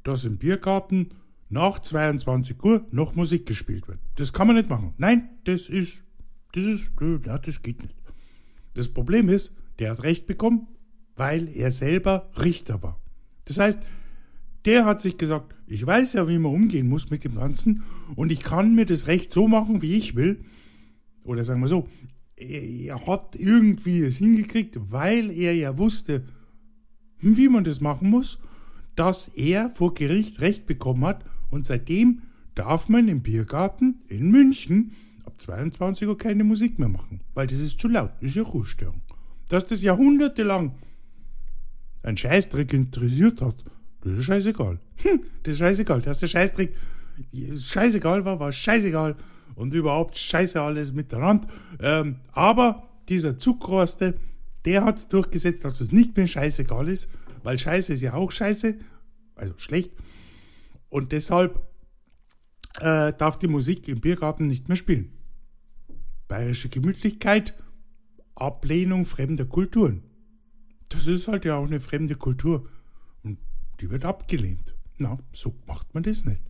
dass 0.03 0.25
im 0.25 0.39
Biergarten 0.39 1.09
nach 1.49 1.79
22 1.81 2.63
Uhr 2.63 2.87
noch 2.91 3.15
Musik 3.15 3.47
gespielt 3.47 3.89
wird. 3.89 3.99
Das 4.17 4.33
kann 4.33 4.47
man 4.47 4.57
nicht 4.57 4.69
machen. 4.69 4.95
Nein, 4.99 5.29
das 5.45 5.69
ist, 5.69 6.05
das 6.53 6.65
ist, 6.65 6.93
ja, 7.01 7.39
das 7.39 7.63
geht 7.63 7.83
nicht. 7.83 7.97
Das 8.75 8.89
Problem 8.89 9.29
ist, 9.29 9.55
der 9.79 9.91
hat 9.91 10.03
Recht 10.03 10.27
bekommen, 10.27 10.69
weil 11.15 11.49
er 11.49 11.71
selber 11.71 12.31
Richter 12.43 12.83
war. 12.83 13.01
Das 13.47 13.59
heißt, 13.59 13.79
der 14.67 14.85
hat 14.85 15.01
sich 15.01 15.17
gesagt, 15.17 15.55
ich 15.67 15.87
weiß 15.87 16.15
ja, 16.15 16.29
wie 16.29 16.39
man 16.39 16.53
umgehen 16.53 16.89
muss 16.89 17.11
mit 17.11 17.25
dem 17.25 17.37
Ganzen 17.37 17.85
und 18.17 18.33
ich 18.33 18.43
kann 18.43 18.75
mir 18.75 18.85
das 18.85 19.07
Recht 19.07 19.33
so 19.33 19.49
machen, 19.49 19.81
wie 19.81 19.97
ich 19.97 20.17
will. 20.17 20.45
Oder 21.25 21.45
sagen 21.45 21.61
wir 21.61 21.69
so, 21.69 21.89
er 22.37 23.07
hat 23.07 23.37
irgendwie 23.37 24.01
es 24.01 24.19
hingekriegt, 24.19 24.79
weil 24.91 25.31
er 25.31 25.55
ja 25.55 25.79
wusste, 25.79 26.27
wie 27.21 27.49
man 27.49 27.65
das 27.65 27.81
machen 27.81 28.11
muss, 28.11 28.39
dass 28.97 29.29
er 29.29 29.71
vor 29.71 29.95
Gericht 29.95 30.41
Recht 30.41 30.67
bekommen 30.67 31.05
hat 31.05 31.25
und 31.51 31.65
seitdem 31.65 32.23
darf 32.55 32.89
man 32.89 33.09
im 33.09 33.23
Biergarten 33.23 34.03
in 34.09 34.31
München 34.31 34.93
ab 35.25 35.41
22 35.41 36.09
Uhr 36.09 36.19
keine 36.19 36.45
Musik 36.45 36.79
mehr 36.79 36.89
machen, 36.89 37.21
weil 37.35 37.47
das 37.47 37.61
ist 37.61 37.81
zu 37.81 37.89
laut, 37.89 38.13
das 38.21 38.31
ist 38.31 38.37
ja 38.37 38.43
Ruhestörung. 38.43 39.01
Dass 39.49 39.67
das 39.67 39.83
jahrhundertelang 39.83 40.75
ein 42.03 42.17
Scheißdreck 42.17 42.73
interessiert 42.73 43.41
hat, 43.41 43.57
das 44.07 44.19
ist 44.19 44.25
scheißegal. 44.25 44.79
Hm, 45.03 45.21
das 45.43 45.55
ist 45.55 45.59
scheißegal, 45.59 46.01
dass 46.01 46.21
der 46.21 46.29
Scheißdreck 46.29 46.75
scheißegal 47.57 48.25
war, 48.25 48.39
war 48.39 48.53
scheißegal 48.53 49.17
und 49.55 49.75
überhaupt 49.75 50.17
scheiße 50.17 50.61
alles 50.61 50.93
miteinander. 50.93 51.49
Ähm, 51.81 52.21
aber 52.33 52.89
dieser 53.09 53.39
Zugroste, 53.39 54.15
der 54.65 54.85
hat 54.85 54.99
es 54.99 55.09
durchgesetzt, 55.09 55.65
dass 55.65 55.81
es 55.81 55.93
nicht 55.93 56.17
mehr 56.17 56.27
scheißegal 56.27 56.89
ist, 56.89 57.11
weil 57.43 57.59
Scheiße 57.59 57.95
ist 57.95 58.03
ja 58.03 58.15
auch 58.15 58.31
scheiße, 58.31 58.77
also 59.35 59.55
schlecht. 59.57 59.93
Und 60.89 61.13
deshalb 61.13 61.61
äh, 62.81 63.13
darf 63.13 63.39
die 63.39 63.49
Musik 63.49 63.89
im 63.89 64.01
Biergarten 64.01 64.47
nicht 64.47 64.69
mehr 64.69 64.77
spielen. 64.77 65.13
bayerische 66.29 66.69
Gemütlichkeit, 66.69 67.55
Ablehnung 68.35 69.05
fremder 69.05 69.47
Kulturen. 69.47 70.03
Das 70.91 71.07
ist 71.07 71.29
halt 71.29 71.45
ja 71.45 71.57
auch 71.57 71.67
eine 71.67 71.81
fremde 71.81 72.15
Kultur 72.15 72.69
die 73.81 73.91
wird 73.91 74.05
abgelehnt. 74.05 74.75
Na, 74.99 75.19
so 75.33 75.55
macht 75.67 75.95
man 75.95 76.03
das 76.03 76.25
nicht. 76.25 76.43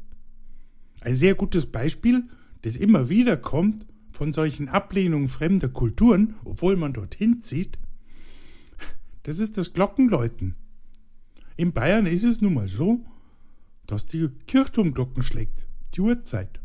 Ein 1.00 1.14
sehr 1.14 1.34
gutes 1.34 1.66
Beispiel, 1.66 2.24
das 2.62 2.76
immer 2.76 3.08
wieder 3.08 3.36
kommt 3.36 3.86
von 4.12 4.32
solchen 4.32 4.68
Ablehnungen 4.68 5.28
fremder 5.28 5.68
Kulturen, 5.68 6.34
obwohl 6.44 6.76
man 6.76 6.92
dorthin 6.92 7.40
zieht, 7.40 7.78
das 9.24 9.40
ist 9.40 9.58
das 9.58 9.72
Glockenläuten. 9.72 10.54
In 11.56 11.72
Bayern 11.72 12.06
ist 12.06 12.24
es 12.24 12.40
nun 12.40 12.54
mal 12.54 12.68
so, 12.68 13.04
dass 13.86 14.06
die 14.06 14.28
Kirchturmglocken 14.46 15.22
schlägt, 15.22 15.66
die 15.94 16.00
Uhrzeit. 16.00 16.60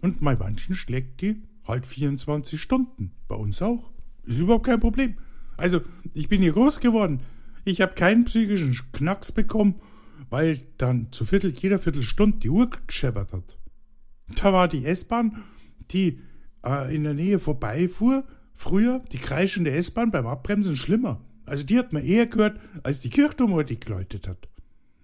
Und 0.00 0.20
bei 0.20 0.36
manchen 0.36 0.74
schlägt 0.74 1.20
die 1.20 1.42
halt 1.66 1.86
24 1.86 2.60
Stunden. 2.60 3.12
Bei 3.28 3.36
uns 3.36 3.62
auch. 3.62 3.90
Ist 4.24 4.40
überhaupt 4.40 4.66
kein 4.66 4.80
Problem. 4.80 5.16
Also, 5.56 5.80
ich 6.12 6.28
bin 6.28 6.42
hier 6.42 6.52
groß 6.52 6.80
geworden. 6.80 7.20
Ich 7.64 7.80
habe 7.80 7.94
keinen 7.94 8.24
psychischen 8.24 8.76
Knacks 8.92 9.32
bekommen, 9.32 9.76
weil 10.32 10.62
dann 10.78 11.12
zu 11.12 11.26
Viertel, 11.26 11.50
jeder 11.50 11.78
Viertelstunde 11.78 12.38
die 12.38 12.48
Uhr 12.48 12.70
gescheppert 12.86 13.34
hat. 13.34 13.58
Da 14.34 14.50
war 14.50 14.66
die 14.66 14.86
S-Bahn, 14.86 15.42
die 15.90 16.20
äh, 16.64 16.94
in 16.94 17.04
der 17.04 17.12
Nähe 17.12 17.38
vorbeifuhr, 17.38 18.24
früher 18.54 19.00
die 19.12 19.18
kreischende 19.18 19.72
S-Bahn 19.72 20.10
beim 20.10 20.26
Abbremsen 20.26 20.74
schlimmer. 20.74 21.22
Also 21.44 21.64
die 21.64 21.78
hat 21.78 21.92
man 21.92 22.02
eher 22.02 22.26
gehört, 22.28 22.58
als 22.82 23.00
die 23.00 23.10
Kirchturmuhr, 23.10 23.62
die 23.64 23.78
geläutet 23.78 24.26
hat. 24.26 24.48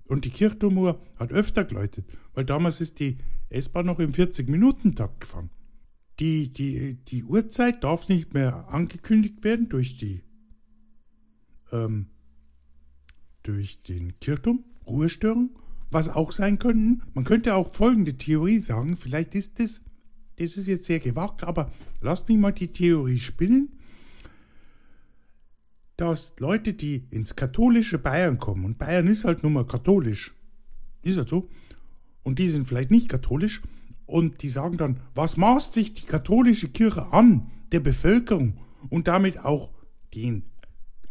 Und 0.06 0.24
die 0.24 0.30
Kirchturmuhr 0.30 0.98
hat 1.16 1.30
öfter 1.30 1.66
geläutet, 1.66 2.06
weil 2.32 2.46
damals 2.46 2.80
ist 2.80 2.98
die 2.98 3.18
S-Bahn 3.50 3.84
noch 3.84 3.98
im 3.98 4.12
40-Minuten-Takt 4.12 5.20
gefahren. 5.20 5.50
Die, 6.20 6.50
die, 6.50 6.94
die 7.04 7.22
Uhrzeit 7.24 7.84
darf 7.84 8.08
nicht 8.08 8.32
mehr 8.32 8.68
angekündigt 8.70 9.44
werden 9.44 9.68
durch 9.68 9.98
die, 9.98 10.22
ähm, 11.70 12.06
durch 13.42 13.82
den 13.82 14.18
Kirchturm, 14.20 14.64
Ruhestörung, 14.88 15.50
was 15.90 16.08
auch 16.08 16.32
sein 16.32 16.58
könnten. 16.58 17.02
Man 17.14 17.24
könnte 17.24 17.54
auch 17.54 17.72
folgende 17.72 18.16
Theorie 18.16 18.58
sagen, 18.58 18.96
vielleicht 18.96 19.34
ist 19.34 19.60
das, 19.60 19.82
das 20.36 20.56
ist 20.56 20.66
jetzt 20.66 20.84
sehr 20.84 21.00
gewagt, 21.00 21.44
aber 21.44 21.72
lasst 22.00 22.28
mich 22.28 22.38
mal 22.38 22.52
die 22.52 22.68
Theorie 22.68 23.18
spinnen 23.18 23.78
dass 25.98 26.38
Leute, 26.38 26.74
die 26.74 27.08
ins 27.10 27.34
katholische 27.34 27.98
Bayern 27.98 28.38
kommen, 28.38 28.64
und 28.64 28.78
Bayern 28.78 29.08
ist 29.08 29.24
halt 29.24 29.42
nun 29.42 29.52
mal 29.52 29.66
katholisch, 29.66 30.32
ist 31.02 31.18
halt 31.18 31.28
so, 31.28 31.50
und 32.22 32.38
die 32.38 32.48
sind 32.48 32.66
vielleicht 32.66 32.92
nicht 32.92 33.08
katholisch, 33.08 33.62
und 34.06 34.42
die 34.42 34.48
sagen 34.48 34.76
dann, 34.78 35.00
was 35.16 35.36
maßt 35.36 35.74
sich 35.74 35.94
die 35.94 36.06
katholische 36.06 36.68
Kirche 36.68 37.12
an 37.12 37.50
der 37.72 37.80
Bevölkerung 37.80 38.58
und 38.88 39.08
damit 39.08 39.44
auch 39.44 39.72
den 40.14 40.44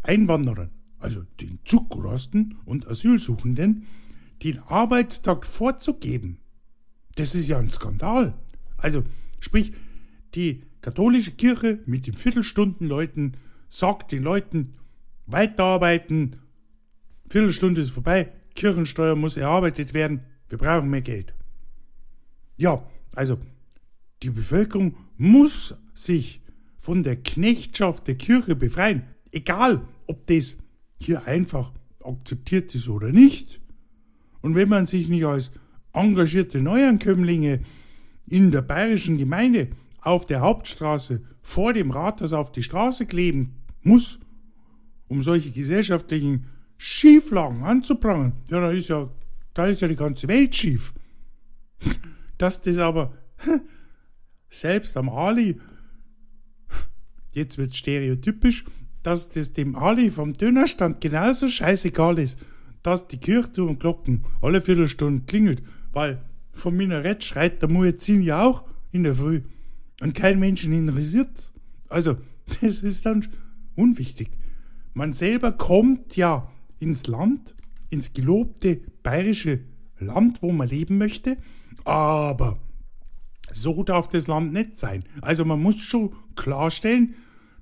Einwanderern, 0.03 0.71
also 0.99 1.23
den 1.41 1.59
Zugrosten 1.63 2.57
und 2.65 2.87
Asylsuchenden, 2.87 3.85
den 4.43 4.59
Arbeitstag 4.59 5.45
vorzugeben? 5.45 6.39
Das 7.15 7.35
ist 7.35 7.47
ja 7.47 7.57
ein 7.57 7.69
Skandal. 7.69 8.37
Also, 8.77 9.03
sprich, 9.39 9.73
die 10.35 10.63
katholische 10.81 11.31
Kirche 11.31 11.79
mit 11.85 12.07
den 12.07 12.13
Viertelstundenleuten 12.13 13.37
sagt 13.67 14.11
den 14.11 14.23
Leuten, 14.23 14.75
weiterarbeiten, 15.25 16.37
Viertelstunde 17.29 17.81
ist 17.81 17.91
vorbei, 17.91 18.31
Kirchensteuer 18.55 19.15
muss 19.15 19.37
erarbeitet 19.37 19.93
werden, 19.93 20.21
wir 20.49 20.57
brauchen 20.57 20.89
mehr 20.89 21.01
Geld. 21.01 21.33
Ja, 22.55 22.83
also 23.13 23.37
die 24.23 24.29
Bevölkerung 24.29 24.95
muss 25.17 25.75
sich 25.93 26.41
von 26.77 27.03
der 27.03 27.17
Knechtschaft 27.17 28.07
der 28.07 28.15
Kirche 28.15 28.55
befreien, 28.55 29.03
egal 29.31 29.87
ob 30.07 30.25
das 30.27 30.57
hier 31.01 31.25
einfach 31.25 31.71
akzeptiert 32.03 32.73
ist 32.75 32.89
oder 32.89 33.11
nicht. 33.11 33.61
Und 34.41 34.55
wenn 34.55 34.69
man 34.69 34.85
sich 34.85 35.09
nicht 35.09 35.25
als 35.25 35.51
engagierte 35.93 36.61
Neuankömmlinge 36.61 37.61
in 38.27 38.51
der 38.51 38.61
bayerischen 38.61 39.17
Gemeinde 39.17 39.69
auf 40.01 40.25
der 40.25 40.41
Hauptstraße 40.41 41.21
vor 41.41 41.73
dem 41.73 41.91
Rathaus 41.91 42.33
auf 42.33 42.51
die 42.51 42.63
Straße 42.63 43.05
kleben 43.05 43.55
muss, 43.81 44.19
um 45.07 45.21
solche 45.21 45.51
gesellschaftlichen 45.51 46.45
Schieflagen 46.77 47.63
anzuprangern, 47.63 48.33
ja, 48.49 48.59
da 48.59 48.71
ist 48.71 48.89
ja, 48.89 49.09
da 49.53 49.65
ist 49.65 49.81
ja 49.81 49.87
die 49.87 49.95
ganze 49.95 50.27
Welt 50.27 50.55
schief. 50.55 50.93
Dass 52.37 52.61
das 52.61 52.77
aber 52.77 53.13
selbst 54.49 54.95
am 54.97 55.09
Ali, 55.09 55.59
jetzt 57.31 57.57
wird 57.57 57.73
stereotypisch, 57.73 58.65
dass 59.03 59.29
das 59.29 59.53
dem 59.53 59.75
Ali 59.75 60.09
vom 60.09 60.33
Dönerstand 60.33 61.01
genauso 61.01 61.47
scheißegal 61.47 62.19
ist, 62.19 62.39
dass 62.83 63.07
die 63.07 63.17
Kirchturmglocken 63.17 64.23
alle 64.41 64.61
Viertelstunde 64.61 65.23
klingelt, 65.23 65.63
weil 65.91 66.21
vom 66.51 66.75
Minarett 66.75 67.23
schreit 67.23 67.61
der 67.61 67.69
Muezzin 67.69 68.21
ja 68.21 68.43
auch 68.43 68.65
in 68.91 69.03
der 69.03 69.15
Früh 69.15 69.41
und 70.01 70.13
kein 70.13 70.39
Menschen 70.39 70.73
interessiert. 70.73 71.51
Also, 71.89 72.17
das 72.61 72.79
ist 72.79 73.05
dann 73.05 73.25
unwichtig. 73.75 74.29
Man 74.93 75.13
selber 75.13 75.51
kommt 75.51 76.15
ja 76.15 76.51
ins 76.79 77.07
Land, 77.07 77.55
ins 77.89 78.13
gelobte 78.13 78.81
bayerische 79.03 79.59
Land, 79.99 80.41
wo 80.41 80.51
man 80.51 80.67
leben 80.67 80.97
möchte, 80.97 81.37
aber 81.85 82.59
so 83.51 83.83
darf 83.83 84.09
das 84.09 84.27
Land 84.27 84.53
nicht 84.53 84.77
sein. 84.77 85.03
Also 85.21 85.45
man 85.45 85.61
muss 85.61 85.77
schon 85.77 86.13
klarstellen, 86.35 87.15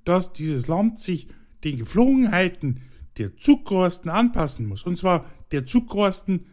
dass 0.06 0.34
dieses 0.34 0.68
Land 0.68 0.98
sich 0.98 1.28
den 1.64 1.78
Geflogenheiten 1.78 2.82
der 3.18 3.36
Zugrosten 3.38 4.10
anpassen 4.10 4.68
muss. 4.68 4.84
Und 4.84 4.98
zwar 4.98 5.26
der 5.52 5.66
Zugrosten, 5.66 6.46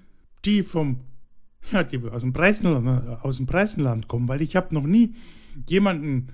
die 0.45 0.63
vom 0.63 1.01
ja, 1.71 1.85
die 1.85 1.99
aus 2.11 2.23
dem 2.23 2.33
Preisenland, 2.33 3.23
aus 3.23 3.37
dem 3.37 3.47
Preisenland 3.47 4.09
kommen, 4.09 4.27
weil 4.27 4.43
ich 4.43 4.57
habe 4.57 4.75
noch 4.75 4.83
nie 4.83 5.15
jemanden 5.69 6.33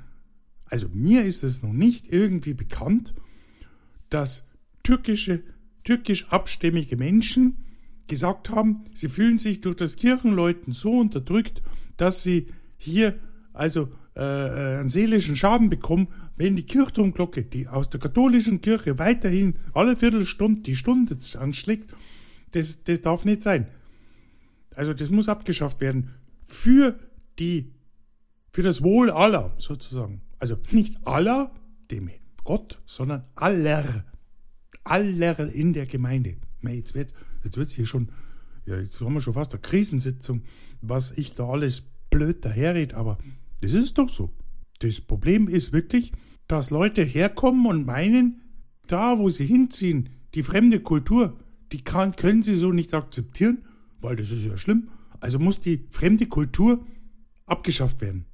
also 0.70 0.88
mir 0.92 1.24
ist 1.24 1.44
es 1.44 1.62
noch 1.62 1.72
nicht 1.72 2.12
irgendwie 2.12 2.54
bekannt, 2.54 3.14
dass 4.10 4.46
türkische, 4.82 5.42
türkisch 5.84 6.28
abstämmige 6.28 6.96
Menschen 6.96 7.64
gesagt 8.06 8.50
haben, 8.50 8.84
sie 8.92 9.08
fühlen 9.08 9.38
sich 9.38 9.60
durch 9.60 9.76
das 9.76 9.96
Kirchenläuten 9.96 10.72
so 10.72 10.98
unterdrückt, 10.98 11.62
dass 11.96 12.22
sie 12.22 12.48
hier 12.76 13.18
also 13.52 13.90
äh, 14.18 14.22
äh, 14.22 14.78
einen 14.80 14.88
seelischen 14.88 15.36
Schaden 15.36 15.68
bekommen, 15.68 16.08
wenn 16.36 16.56
die 16.56 16.64
Kirchturmglocke, 16.66 17.44
die 17.44 17.68
aus 17.68 17.88
der 17.88 18.00
katholischen 18.00 18.60
Kirche 18.60 18.98
weiterhin 18.98 19.54
alle 19.74 19.96
Viertelstunde 19.96 20.60
die 20.60 20.76
Stunde 20.76 21.16
anschlägt, 21.38 21.94
das, 22.50 22.82
das 22.84 23.00
darf 23.02 23.24
nicht 23.24 23.42
sein. 23.42 23.68
Also 24.74 24.92
das 24.92 25.10
muss 25.10 25.28
abgeschafft 25.28 25.80
werden 25.80 26.10
für 26.40 26.98
die, 27.38 27.72
für 28.50 28.62
das 28.62 28.82
Wohl 28.82 29.10
aller 29.10 29.54
sozusagen. 29.58 30.22
Also 30.38 30.56
nicht 30.72 30.98
aller, 31.06 31.54
dem 31.90 32.10
Gott, 32.44 32.80
sondern 32.86 33.24
aller. 33.34 34.04
Aller 34.84 35.52
in 35.52 35.72
der 35.72 35.86
Gemeinde. 35.86 36.36
Jetzt 36.62 36.94
wird 36.94 37.14
jetzt 37.44 37.56
wird's 37.56 37.74
hier 37.74 37.86
schon, 37.86 38.10
ja, 38.66 38.78
jetzt 38.78 39.00
haben 39.00 39.14
wir 39.14 39.20
schon 39.20 39.34
fast 39.34 39.52
eine 39.52 39.60
Krisensitzung, 39.60 40.42
was 40.80 41.12
ich 41.12 41.34
da 41.34 41.48
alles 41.48 41.84
blöd 42.10 42.44
daherrede, 42.44 42.96
aber 42.96 43.18
das 43.60 43.72
ist 43.72 43.98
doch 43.98 44.08
so. 44.08 44.30
Das 44.80 45.00
Problem 45.00 45.48
ist 45.48 45.72
wirklich, 45.72 46.12
dass 46.46 46.70
Leute 46.70 47.02
herkommen 47.02 47.66
und 47.66 47.86
meinen, 47.86 48.42
da 48.86 49.18
wo 49.18 49.28
sie 49.30 49.46
hinziehen, 49.46 50.10
die 50.34 50.42
fremde 50.42 50.80
Kultur, 50.80 51.38
die 51.72 51.82
kann, 51.82 52.16
können 52.16 52.42
sie 52.42 52.56
so 52.56 52.72
nicht 52.72 52.94
akzeptieren, 52.94 53.64
weil 54.00 54.16
das 54.16 54.30
ist 54.30 54.46
ja 54.46 54.56
schlimm. 54.56 54.88
Also 55.20 55.38
muss 55.38 55.60
die 55.60 55.86
fremde 55.90 56.26
Kultur 56.26 56.86
abgeschafft 57.46 58.00
werden. 58.00 58.24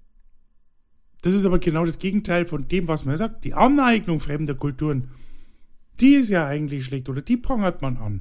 Das 1.23 1.33
ist 1.33 1.47
aber 1.47 1.59
genau 1.59 1.87
das 1.87 1.99
Gegenteil 1.99 2.45
von 2.45 2.69
dem, 2.69 2.87
was 2.87 3.07
man 3.07 3.17
sagt. 3.17 3.45
Die 3.45 3.55
Aneignung 3.55 4.21
fremder 4.21 4.55
Kulturen, 4.55 5.11
die 6.01 6.15
ist 6.15 6.29
ja 6.29 6.47
eigentlich 6.47 6.85
schlecht 6.85 7.09
oder 7.09 7.23
die 7.23 7.39
prangert 7.39 7.81
man 7.81 7.97
an. 7.97 8.21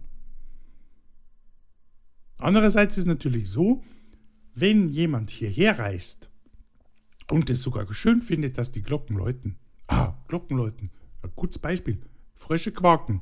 Andererseits 2.38 2.98
ist 2.98 3.06
natürlich 3.06 3.50
so, 3.50 3.84
wenn 4.54 4.88
jemand 4.90 5.32
hierher 5.32 5.80
reist 5.80 6.30
und 7.32 7.50
es 7.50 7.62
sogar 7.62 7.92
schön 7.94 8.22
findet, 8.22 8.58
dass 8.58 8.72
die 8.72 8.82
Glocken 8.82 9.18
läuten. 9.18 9.58
Ah, 9.88 10.14
Glocken 10.28 10.58
läuten. 10.58 10.92
Ein 11.22 11.32
gutes 11.36 11.60
Beispiel. 11.60 12.02
Frösche 12.34 12.72
quaken. 12.72 13.22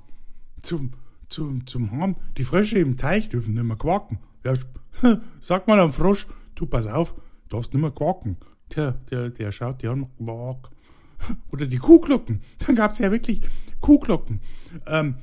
Zum, 0.62 0.91
zum, 1.27 1.65
zum 1.67 1.91
Hahn. 1.91 2.15
Die 2.38 2.43
Frösche 2.43 2.79
im 2.79 2.98
Teich 2.98 3.29
dürfen 3.29 3.53
nicht 3.53 3.63
mehr 3.63 3.77
quaken. 3.77 4.20
Ja, 4.43 4.53
sag 5.39 5.67
mal 5.67 5.79
am 5.79 5.91
Frosch, 5.91 6.27
du 6.55 6.65
pass 6.65 6.88
auf, 6.88 7.15
darfst 7.50 7.74
nicht 7.74 7.81
mehr 7.81 7.91
quaken 7.91 8.38
der, 8.75 8.93
der, 9.12 9.29
der 9.29 9.51
schaut 9.51 9.81
dir 9.81 9.91
an, 9.91 10.08
oder 11.51 11.65
die 11.65 11.77
Kuhglocken. 11.77 12.41
Dann 12.65 12.75
gab 12.75 12.91
es 12.91 13.00
ja 13.00 13.12
wirklich 13.12 13.41
Kuhglocken. 13.79 14.41
Ähm, 14.86 15.15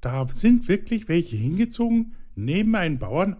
da 0.00 0.26
sind 0.28 0.68
wirklich 0.68 1.08
welche 1.08 1.36
hingezogen, 1.36 2.14
neben 2.34 2.74
einen 2.74 2.98
Bauern, 2.98 3.36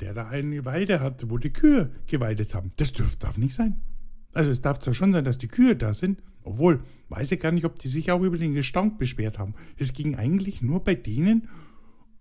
der 0.00 0.14
da 0.14 0.28
eine 0.28 0.64
Weide 0.64 1.00
hatte, 1.00 1.30
wo 1.30 1.38
die 1.38 1.52
Kühe 1.52 1.90
geweidet 2.06 2.54
haben. 2.54 2.72
Das 2.76 2.92
dürfte 2.92 3.26
darf 3.26 3.38
nicht 3.38 3.54
sein. 3.54 3.80
Also 4.32 4.50
es 4.50 4.60
darf 4.60 4.80
zwar 4.80 4.94
schon 4.94 5.12
sein, 5.12 5.24
dass 5.24 5.38
die 5.38 5.48
Kühe 5.48 5.76
da 5.76 5.92
sind, 5.92 6.22
obwohl, 6.42 6.82
weiß 7.08 7.32
ich 7.32 7.40
gar 7.40 7.52
nicht, 7.52 7.64
ob 7.64 7.78
die 7.78 7.88
sich 7.88 8.10
auch 8.10 8.22
über 8.22 8.36
den 8.36 8.54
Gestank 8.54 8.98
beschwert 8.98 9.38
haben. 9.38 9.54
Es 9.78 9.92
ging 9.92 10.16
eigentlich 10.16 10.60
nur 10.60 10.82
bei 10.82 10.94
denen 10.94 11.48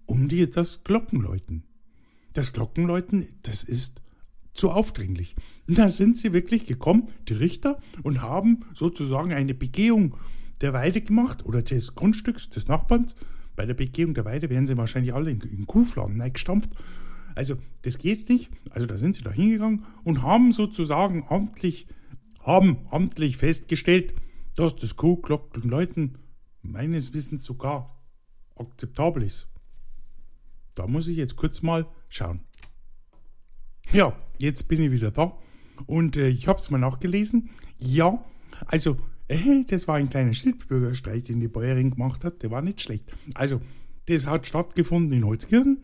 um 0.06 0.28
die, 0.28 0.50
das 0.50 0.84
Glockenläuten. 0.84 1.64
Das 2.34 2.54
Glockenläuten, 2.54 3.28
das 3.42 3.64
ist 3.64 4.02
zu 4.54 4.72
aufdringlich. 4.72 5.36
Und 5.68 5.78
da 5.78 5.90
sind 5.90 6.18
sie 6.18 6.34
wirklich 6.34 6.68
gekommen, 6.68 7.08
die 7.28 7.34
Richter, 7.34 7.80
und 8.04 8.22
haben 8.22 8.66
sozusagen 8.74 9.34
eine 9.34 9.54
Begehung 9.54 10.16
der 10.62 10.74
Weide 10.74 11.02
gemacht 11.02 11.46
oder 11.46 11.62
des 11.62 11.96
Grundstücks 11.96 12.50
des 12.50 12.68
Nachbarns. 12.68 13.16
Bei 13.56 13.66
der 13.66 13.74
Begehung 13.74 14.14
der 14.14 14.26
Weide 14.26 14.50
werden 14.50 14.68
sie 14.68 14.78
wahrscheinlich 14.78 15.14
alle 15.14 15.32
in, 15.32 15.42
in 15.42 15.68
Kuhfladen 15.68 16.22
eingestampft. 16.22 16.72
Also, 17.36 17.58
das 17.82 17.98
geht 17.98 18.30
nicht. 18.30 18.52
Also, 18.70 18.88
da 18.88 18.98
sind 18.98 19.16
sie 19.16 19.24
da 19.24 19.32
hingegangen 19.32 19.86
und 20.04 20.22
haben 20.22 20.52
sozusagen 20.52 21.26
amtlich, 21.30 21.88
haben 22.40 22.80
amtlich 22.90 23.38
festgestellt, 23.38 24.14
dass 24.56 24.76
das 24.76 24.96
Kuhglockenläuten 24.96 26.18
meines 26.62 27.14
Wissens 27.14 27.44
sogar 27.44 28.02
akzeptabel 28.56 29.24
ist. 29.24 29.48
Da 30.76 30.88
muss 30.88 31.08
ich 31.08 31.18
jetzt 31.18 31.36
kurz 31.36 31.62
mal 31.62 31.88
schauen. 32.10 32.42
Ja, 33.92 34.18
jetzt 34.38 34.68
bin 34.68 34.82
ich 34.82 34.92
wieder 34.92 35.12
da 35.12 35.38
und 35.86 36.16
äh, 36.16 36.30
ich 36.30 36.48
habe 36.48 36.60
es 36.60 36.70
mal 36.70 36.80
nachgelesen. 36.80 37.50
Ja, 37.78 38.24
also 38.66 38.98
äh, 39.28 39.64
das 39.68 39.88
war 39.88 39.96
ein 39.96 40.10
kleiner 40.10 40.34
Schildbürgerstreik, 40.34 41.26
den 41.26 41.40
die 41.40 41.48
Bäuerin 41.48 41.92
gemacht 41.92 42.24
hat. 42.24 42.42
Der 42.44 42.52
war 42.52 42.62
nicht 42.62 42.82
schlecht. 42.82 43.12
Also 43.36 43.62
das 44.08 44.26
hat 44.26 44.48
stattgefunden 44.48 45.12
in 45.14 45.26
Holzkirchen 45.26 45.84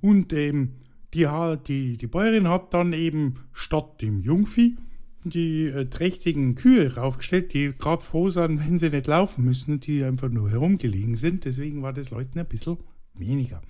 und 0.00 0.32
ähm, 0.32 0.76
die, 1.14 1.26
die, 1.66 1.96
die 1.96 2.06
Bäuerin 2.06 2.48
hat 2.48 2.72
dann 2.72 2.92
eben 2.92 3.34
statt 3.52 4.00
dem 4.00 4.20
Jungvieh 4.20 4.76
die 5.24 5.66
äh, 5.66 5.86
trächtigen 5.86 6.54
Kühe 6.54 6.94
raufgestellt, 6.94 7.52
die 7.52 7.72
gerade 7.76 8.02
froh 8.02 8.30
sind, 8.30 8.60
wenn 8.60 8.78
sie 8.78 8.90
nicht 8.90 9.06
laufen 9.06 9.44
müssen, 9.44 9.80
die 9.80 10.02
einfach 10.02 10.30
nur 10.30 10.50
herumgelegen 10.50 11.16
sind. 11.16 11.44
Deswegen 11.44 11.82
war 11.82 11.92
das 11.92 12.10
Leuten 12.10 12.38
ein 12.38 12.46
bisschen 12.46 12.78
weniger. 13.14 13.60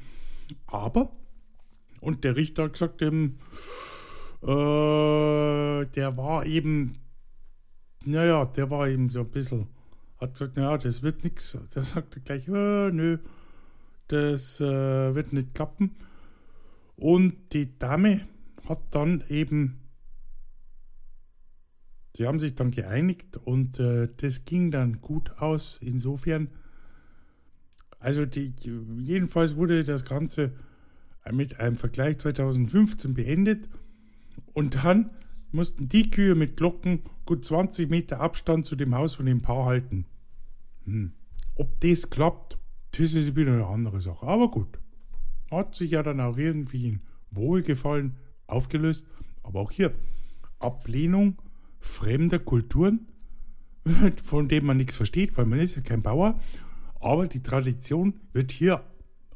Aber 0.67 1.11
und 2.01 2.25
der 2.25 2.37
Richter 2.37 2.65
hat 2.65 2.73
gesagt, 2.73 3.03
ähm, 3.03 3.37
äh, 4.43 5.87
der 5.87 6.17
war 6.17 6.47
eben, 6.47 6.97
naja, 8.05 8.47
der 8.47 8.71
war 8.71 8.89
eben 8.89 9.11
so 9.11 9.21
ein 9.21 9.31
bisschen, 9.31 9.67
hat 10.19 10.33
gesagt, 10.33 10.57
naja, 10.57 10.79
das 10.79 11.03
wird 11.03 11.25
nichts. 11.25 11.59
Der 11.75 11.85
sagte 11.85 12.21
gleich, 12.21 12.49
äh, 12.49 12.91
nö, 12.91 13.19
das 14.09 14.61
äh, 14.61 15.15
wird 15.15 15.33
nicht 15.33 15.55
klappen. 15.55 15.95
Und 17.01 17.55
die 17.55 17.79
Dame 17.79 18.21
hat 18.69 18.83
dann 18.91 19.25
eben, 19.31 19.81
sie 22.15 22.27
haben 22.27 22.39
sich 22.39 22.55
dann 22.55 22.71
geeinigt 22.71 23.39
und 23.39 23.81
äh, 23.81 24.11
das 24.19 24.45
ging 24.45 24.71
dann 24.71 25.01
gut 25.01 25.31
aus. 25.39 25.79
Insofern, 25.79 26.49
also 27.99 28.27
die, 28.27 28.53
jedenfalls 28.99 29.57
wurde 29.57 29.83
das 29.83 30.05
Ganze 30.05 30.53
mit 31.33 31.59
einem 31.59 31.77
Vergleich 31.77 32.19
2015 32.19 33.15
beendet 33.15 33.67
und 34.53 34.85
dann 34.85 35.09
mussten 35.53 35.89
die 35.89 36.11
Kühe 36.11 36.35
mit 36.35 36.59
Glocken 36.59 37.01
gut 37.25 37.47
20 37.47 37.89
Meter 37.89 38.21
Abstand 38.21 38.67
zu 38.67 38.77
dem 38.77 38.95
Haus 38.95 39.15
von 39.15 39.25
dem 39.25 39.41
Paar 39.41 39.65
halten. 39.65 40.05
Hm. 40.85 41.13
Ob 41.57 41.81
das 41.81 42.11
klappt, 42.11 42.59
das 42.93 43.15
ist 43.15 43.37
wieder 43.37 43.55
eine 43.55 43.67
andere 43.67 44.03
Sache. 44.03 44.27
Aber 44.27 44.51
gut, 44.51 44.79
hat 45.51 45.75
sich 45.75 45.93
ja 45.93 46.03
dann 46.03 46.21
auch 46.21 46.37
irgendwie 46.37 46.89
in 46.89 47.01
Wohlgefallen 47.31 48.17
aufgelöst. 48.47 49.07
Aber 49.43 49.61
auch 49.61 49.73
hier 49.73 49.95
Ablehnung 50.59 51.41
fremder 51.81 52.39
Kulturen, 52.39 53.07
von 54.23 54.49
denen 54.49 54.67
man 54.67 54.77
nichts 54.77 54.95
versteht, 54.95 55.37
weil 55.37 55.47
man 55.47 55.59
ist 55.59 55.77
ja 55.77 55.83
kein 55.83 56.03
Bauer. 56.03 56.39
Aber 57.01 57.27
die 57.27 57.43
Tradition 57.43 58.21
wird 58.33 58.53
hier 58.53 58.85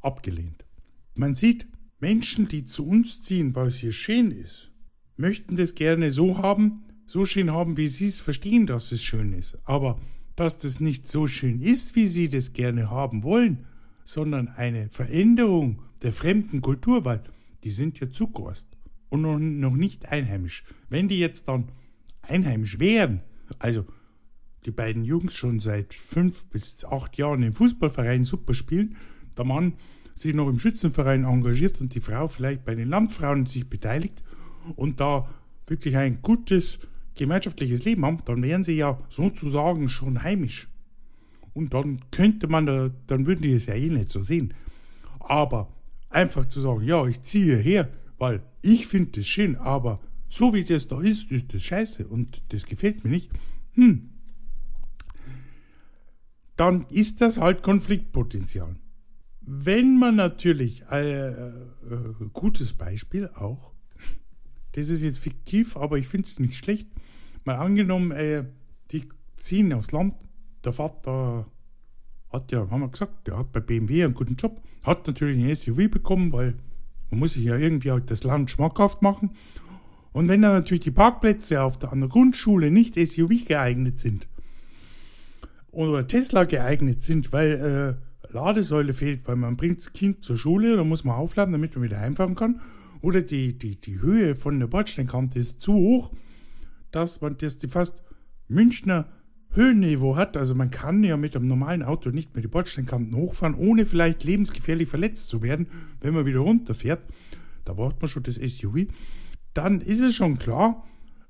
abgelehnt. 0.01 0.65
Man 1.15 1.35
sieht, 1.35 1.67
Menschen, 2.01 2.49
die 2.49 2.67
zu 2.67 2.87
uns 2.87 3.23
ziehen, 3.23 3.55
weil 3.55 3.69
es 3.69 3.79
hier 3.79 3.93
schön 3.93 4.31
ist, 4.31 4.73
möchten 5.17 5.57
das 5.57 5.75
gerne 5.75 6.13
so 6.13 6.39
haben, 6.39 6.83
so 7.07 7.25
schön 7.25 7.51
haben, 7.51 7.77
wie 7.77 7.89
sie 7.89 8.09
es 8.09 8.21
verstehen, 8.21 8.67
dass 8.67 8.93
es 8.93 9.03
schön 9.03 9.33
ist. 9.33 9.57
Aber 9.67 9.99
dass 10.37 10.59
das 10.59 10.81
nicht 10.81 11.07
so 11.07 11.27
schön 11.27 11.61
ist, 11.61 11.97
wie 11.97 12.09
sie 12.09 12.29
das 12.29 12.53
gerne 12.53 12.91
haben 12.91 13.23
wollen, 13.23 13.67
sondern 14.05 14.49
eine 14.49 14.89
Veränderung 14.91 15.83
der 16.03 16.13
fremden 16.13 16.61
Kultur, 16.61 17.05
weil 17.05 17.23
die 17.65 17.71
sind 17.71 17.99
ja 17.99 18.11
Zuckerst 18.11 18.69
und 19.09 19.23
noch, 19.61 19.75
nicht 19.75 20.07
einheimisch. 20.07 20.65
Wenn 20.89 21.09
die 21.09 21.19
jetzt 21.19 21.49
dann 21.49 21.73
einheimisch 22.23 22.79
wären, 22.79 23.23
also 23.59 23.87
die 24.67 24.71
beiden 24.71 25.05
Jungs 25.05 25.35
schon 25.35 25.61
seit 25.61 25.95
fünf 25.95 26.47
bis 26.47 26.85
acht 26.85 27.17
Jahren 27.17 27.43
im 27.43 27.53
Fußballverein 27.53 28.25
super 28.25 28.55
spielen, 28.55 28.97
der 29.37 29.45
Mann 29.45 29.75
sich 30.15 30.35
noch 30.35 30.49
im 30.49 30.59
Schützenverein 30.59 31.25
engagiert 31.25 31.81
und 31.81 31.95
die 31.95 32.01
Frau 32.01 32.29
vielleicht 32.29 32.65
bei 32.65 32.75
den 32.75 32.89
Landfrauen 32.89 33.47
sich 33.47 33.69
beteiligt 33.69 34.23
und 34.77 35.01
da 35.01 35.29
wirklich 35.67 35.97
ein 35.97 36.23
gutes 36.23 36.81
gemeinschaftliches 37.17 37.85
Leben 37.85 38.05
haben, 38.05 38.19
dann 38.25 38.43
wären 38.43 38.65
sie 38.65 38.77
ja 38.77 39.01
sozusagen 39.09 39.89
schon 39.89 40.23
heimisch. 40.23 40.69
Und 41.55 41.73
dann 41.73 42.01
könnte 42.11 42.49
man 42.49 42.67
da, 42.67 42.91
dann 43.07 43.27
würden 43.27 43.43
die 43.43 43.53
es 43.53 43.67
ja 43.67 43.75
eh 43.75 43.89
nicht 43.89 44.11
so 44.11 44.21
sehen. 44.21 44.53
Aber 45.21 45.73
einfach 46.11 46.45
zu 46.45 46.61
sagen, 46.61 46.83
ja, 46.83 47.07
ich 47.07 47.23
ziehe 47.23 47.57
her, 47.57 47.91
weil 48.19 48.43
ich 48.63 48.87
finde 48.87 49.13
das 49.13 49.27
schön, 49.27 49.57
aber 49.57 50.01
so 50.29 50.53
wie 50.53 50.65
das 50.65 50.89
da 50.89 51.01
ist, 51.01 51.31
ist 51.31 51.55
das 51.55 51.63
scheiße 51.63 52.07
und 52.09 52.43
das 52.53 52.67
gefällt 52.67 53.05
mir 53.05 53.11
nicht, 53.11 53.31
hm, 53.73 54.11
dann 56.57 56.87
ist 56.87 57.21
das 57.21 57.39
halt 57.39 57.63
Konfliktpotenzial. 57.63 58.77
Wenn 59.41 59.99
man 59.99 60.17
natürlich, 60.17 60.85
äh, 60.91 61.29
äh, 61.29 61.65
gutes 62.33 62.73
Beispiel 62.73 63.29
auch, 63.29 63.73
das 64.73 64.89
ist 64.89 65.03
jetzt 65.03 65.19
fiktiv, 65.19 65.77
aber 65.77 65.99
ich 65.99 66.09
finde 66.09 66.27
es 66.27 66.41
nicht 66.41 66.55
schlecht, 66.55 66.89
mal 67.45 67.57
angenommen, 67.57 68.11
äh, 68.13 68.45
die 68.91 69.09
ziehen 69.37 69.73
aufs 69.73 69.93
Land, 69.93 70.15
der 70.65 70.73
Vater 70.73 71.47
hat 72.31 72.53
ja, 72.53 72.69
haben 72.71 72.81
wir 72.81 72.89
gesagt, 72.89 73.27
der 73.27 73.39
hat 73.39 73.53
bei 73.53 73.61
BMW 73.61 74.05
einen 74.05 74.15
guten 74.15 74.37
Job, 74.37 74.61
hat 74.83 75.07
natürlich 75.07 75.43
ein 75.43 75.55
SUV 75.55 75.91
bekommen, 75.91 76.33
weil 76.33 76.55
man 77.11 77.21
muss 77.21 77.35
sich 77.35 77.45
ja 77.45 77.57
irgendwie 77.57 77.91
halt 77.91 78.11
das 78.11 78.25
Land 78.25 78.51
schmackhaft 78.51 79.03
machen. 79.03 79.31
Und 80.13 80.29
wenn 80.29 80.43
dann 80.43 80.53
natürlich 80.53 80.85
die 80.85 80.91
Parkplätze 80.91 81.63
auf 81.63 81.79
der, 81.79 81.93
an 81.93 82.01
der 82.01 82.09
Grundschule 82.09 82.71
nicht 82.71 82.95
SUV 82.95 83.47
geeignet 83.47 83.99
sind 83.99 84.29
oder 85.71 86.07
Tesla 86.07 86.45
geeignet 86.45 87.03
sind, 87.03 87.33
weil 87.33 87.99
äh, 88.31 88.33
Ladesäule 88.33 88.95
fehlt, 88.95 89.27
weil 89.27 89.37
man 89.37 89.57
bringt 89.57 89.79
das 89.79 89.93
Kind 89.93 90.25
zur 90.25 90.37
Schule, 90.37 90.77
da 90.77 90.85
muss 90.85 91.05
man 91.05 91.17
aufladen, 91.17 91.53
damit 91.53 91.75
man 91.75 91.85
wieder 91.85 92.01
heimfahren 92.01 92.35
kann. 92.35 92.61
Oder 93.01 93.23
die, 93.23 93.59
die, 93.59 93.81
die 93.81 94.01
Höhe 94.01 94.35
von 94.35 94.59
der 94.59 94.67
Bordsteinkante 94.67 95.39
ist 95.39 95.61
zu 95.61 95.75
hoch, 95.75 96.13
dass 96.91 97.21
man 97.21 97.37
das 97.37 97.59
die 97.59 97.69
fast 97.69 98.03
Münchner 98.49 99.09
Höhenniveau 99.55 100.17
hat. 100.17 100.37
Also 100.37 100.55
man 100.55 100.71
kann 100.71 101.05
ja 101.05 101.17
mit 101.17 101.37
einem 101.37 101.47
normalen 101.47 101.83
Auto 101.83 102.11
nicht 102.11 102.35
mehr 102.35 102.43
die 102.43 102.49
Bordsteinkanten 102.49 103.15
hochfahren, 103.17 103.55
ohne 103.55 103.87
vielleicht 103.87 104.25
lebensgefährlich 104.25 104.89
verletzt 104.89 105.29
zu 105.29 105.43
werden, 105.43 105.69
wenn 106.01 106.15
man 106.15 106.27
wieder 106.27 106.41
runterfährt. 106.41 107.07
Da 107.65 107.73
braucht 107.73 108.01
man 108.01 108.09
schon 108.09 108.23
das 108.25 108.37
SUV. 108.37 108.87
Dann 109.55 109.81
ist 109.81 110.01
es 110.01 110.15
schon 110.15 110.39
klar, 110.39 110.85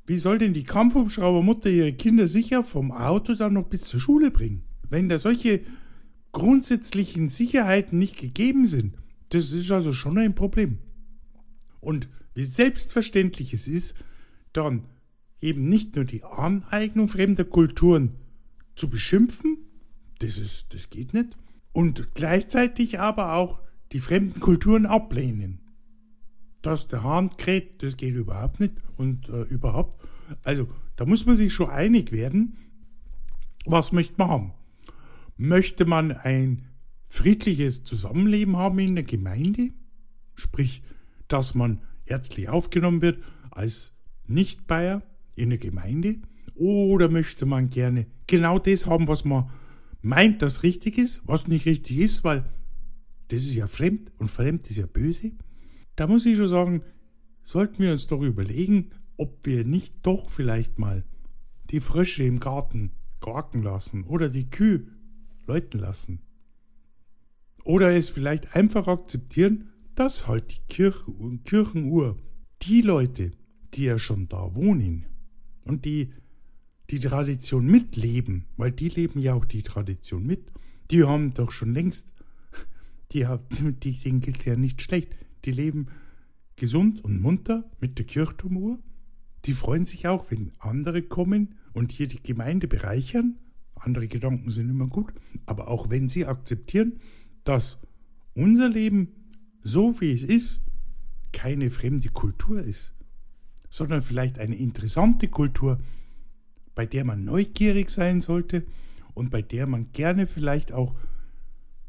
wie 0.06 0.16
soll 0.16 0.38
denn 0.38 0.52
die 0.52 0.64
Kampfhubschraubermutter 0.64 1.70
ihre 1.70 1.92
Kinder 1.92 2.26
sicher 2.26 2.62
vom 2.62 2.92
Auto 2.92 3.34
dann 3.34 3.54
noch 3.54 3.68
bis 3.68 3.82
zur 3.82 4.00
Schule 4.00 4.30
bringen? 4.30 4.64
Wenn 4.88 5.08
da 5.08 5.18
solche 5.18 5.60
grundsätzlichen 6.32 7.28
Sicherheiten 7.28 7.98
nicht 7.98 8.18
gegeben 8.18 8.66
sind, 8.66 8.96
das 9.30 9.52
ist 9.52 9.70
also 9.70 9.92
schon 9.92 10.18
ein 10.18 10.34
Problem. 10.34 10.78
Und 11.80 12.08
wie 12.34 12.44
selbstverständlich 12.44 13.54
es 13.54 13.68
ist, 13.68 13.94
dann 14.52 14.84
eben 15.44 15.68
nicht 15.68 15.94
nur 15.94 16.04
die 16.04 16.24
Aneignung 16.24 17.08
fremder 17.08 17.44
Kulturen 17.44 18.14
zu 18.74 18.88
beschimpfen, 18.88 19.58
das, 20.18 20.38
ist, 20.38 20.72
das 20.74 20.88
geht 20.90 21.12
nicht, 21.12 21.36
und 21.72 22.14
gleichzeitig 22.14 22.98
aber 22.98 23.34
auch 23.34 23.60
die 23.92 24.00
fremden 24.00 24.40
Kulturen 24.40 24.86
ablehnen. 24.86 25.60
Dass 26.62 26.88
der 26.88 27.02
Hahn 27.02 27.36
kräht, 27.36 27.82
das 27.82 27.98
geht 27.98 28.14
überhaupt 28.14 28.58
nicht 28.58 28.74
und 28.96 29.28
äh, 29.28 29.42
überhaupt. 29.42 29.98
Also 30.42 30.66
da 30.96 31.04
muss 31.04 31.26
man 31.26 31.36
sich 31.36 31.52
schon 31.52 31.68
einig 31.68 32.10
werden, 32.10 32.56
was 33.66 33.92
möchte 33.92 34.14
man 34.16 34.28
haben. 34.28 34.52
Möchte 35.36 35.84
man 35.84 36.12
ein 36.12 36.68
friedliches 37.04 37.84
Zusammenleben 37.84 38.56
haben 38.56 38.78
in 38.78 38.94
der 38.94 39.04
Gemeinde? 39.04 39.72
Sprich, 40.34 40.82
dass 41.28 41.54
man 41.54 41.82
herzlich 42.06 42.48
aufgenommen 42.48 43.02
wird 43.02 43.22
als 43.50 43.92
Nicht-Bayer 44.26 45.02
in 45.34 45.50
der 45.50 45.58
Gemeinde? 45.58 46.16
Oder 46.54 47.08
möchte 47.08 47.46
man 47.46 47.68
gerne 47.68 48.06
genau 48.26 48.58
das 48.58 48.86
haben, 48.86 49.08
was 49.08 49.24
man 49.24 49.50
meint, 50.02 50.42
das 50.42 50.62
richtig 50.62 50.98
ist, 50.98 51.22
was 51.26 51.48
nicht 51.48 51.66
richtig 51.66 51.98
ist, 51.98 52.24
weil 52.24 52.44
das 53.28 53.42
ist 53.42 53.54
ja 53.54 53.66
fremd 53.66 54.12
und 54.18 54.28
fremd 54.28 54.68
ist 54.70 54.76
ja 54.76 54.86
böse? 54.86 55.32
Da 55.96 56.06
muss 56.06 56.26
ich 56.26 56.36
schon 56.36 56.48
sagen, 56.48 56.82
sollten 57.42 57.82
wir 57.82 57.92
uns 57.92 58.06
doch 58.06 58.22
überlegen, 58.22 58.90
ob 59.16 59.46
wir 59.46 59.64
nicht 59.64 60.06
doch 60.06 60.28
vielleicht 60.28 60.78
mal 60.78 61.04
die 61.70 61.80
Frösche 61.80 62.24
im 62.24 62.40
Garten 62.40 62.92
quaken 63.20 63.62
lassen 63.62 64.04
oder 64.04 64.28
die 64.28 64.50
Kühe 64.50 64.86
läuten 65.46 65.80
lassen. 65.80 66.20
Oder 67.64 67.96
es 67.96 68.10
vielleicht 68.10 68.54
einfach 68.54 68.88
akzeptieren, 68.88 69.70
dass 69.94 70.26
halt 70.26 70.50
die 70.50 70.74
Kirchenuhr, 70.74 71.42
Kirchenuhr 71.44 72.18
die 72.62 72.82
Leute, 72.82 73.32
die 73.72 73.84
ja 73.84 73.98
schon 73.98 74.28
da 74.28 74.54
wohnen 74.54 75.06
und 75.64 75.84
die 75.84 76.12
die 76.90 76.98
Tradition 76.98 77.66
mitleben, 77.66 78.44
weil 78.56 78.70
die 78.70 78.88
leben 78.88 79.18
ja 79.18 79.34
auch 79.34 79.44
die 79.44 79.62
Tradition 79.62 80.26
mit, 80.26 80.52
die 80.90 81.04
haben 81.04 81.32
doch 81.32 81.50
schon 81.50 81.72
längst, 81.72 82.14
die, 83.12 83.26
die 83.82 83.98
denen 83.98 84.20
geht's 84.20 84.44
ja 84.44 84.56
nicht 84.56 84.82
schlecht, 84.82 85.14
die 85.44 85.52
leben 85.52 85.88
gesund 86.56 87.02
und 87.02 87.20
munter 87.20 87.70
mit 87.80 87.98
der 87.98 88.06
Kirchturmuhr, 88.06 88.78
die 89.44 89.52
freuen 89.52 89.84
sich 89.84 90.06
auch, 90.06 90.30
wenn 90.30 90.52
andere 90.58 91.02
kommen 91.02 91.56
und 91.72 91.92
hier 91.92 92.08
die 92.08 92.22
Gemeinde 92.22 92.68
bereichern, 92.68 93.38
andere 93.74 94.08
Gedanken 94.08 94.50
sind 94.50 94.70
immer 94.70 94.86
gut, 94.86 95.12
aber 95.46 95.68
auch 95.68 95.90
wenn 95.90 96.08
sie 96.08 96.26
akzeptieren, 96.26 97.00
dass 97.44 97.78
unser 98.34 98.68
Leben, 98.68 99.08
so 99.60 100.00
wie 100.00 100.12
es 100.12 100.24
ist, 100.24 100.60
keine 101.32 101.68
fremde 101.68 102.08
Kultur 102.08 102.60
ist, 102.60 102.93
sondern 103.74 104.02
vielleicht 104.02 104.38
eine 104.38 104.54
interessante 104.54 105.26
Kultur, 105.26 105.80
bei 106.76 106.86
der 106.86 107.04
man 107.04 107.24
neugierig 107.24 107.90
sein 107.90 108.20
sollte 108.20 108.64
und 109.14 109.30
bei 109.30 109.42
der 109.42 109.66
man 109.66 109.90
gerne 109.90 110.28
vielleicht 110.28 110.70
auch 110.70 110.94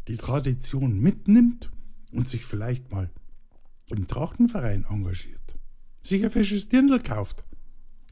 die 0.07 0.15
Tradition 0.15 0.99
mitnimmt 0.99 1.69
und 2.11 2.27
sich 2.27 2.43
vielleicht 2.43 2.91
mal 2.91 3.11
im 3.85 4.07
Trachtenverein 4.07 4.85
engagiert, 4.89 5.59
sich 6.01 6.23
ein 6.23 6.31
fesches 6.31 6.69
Dirndl 6.69 6.99
kauft 7.01 7.45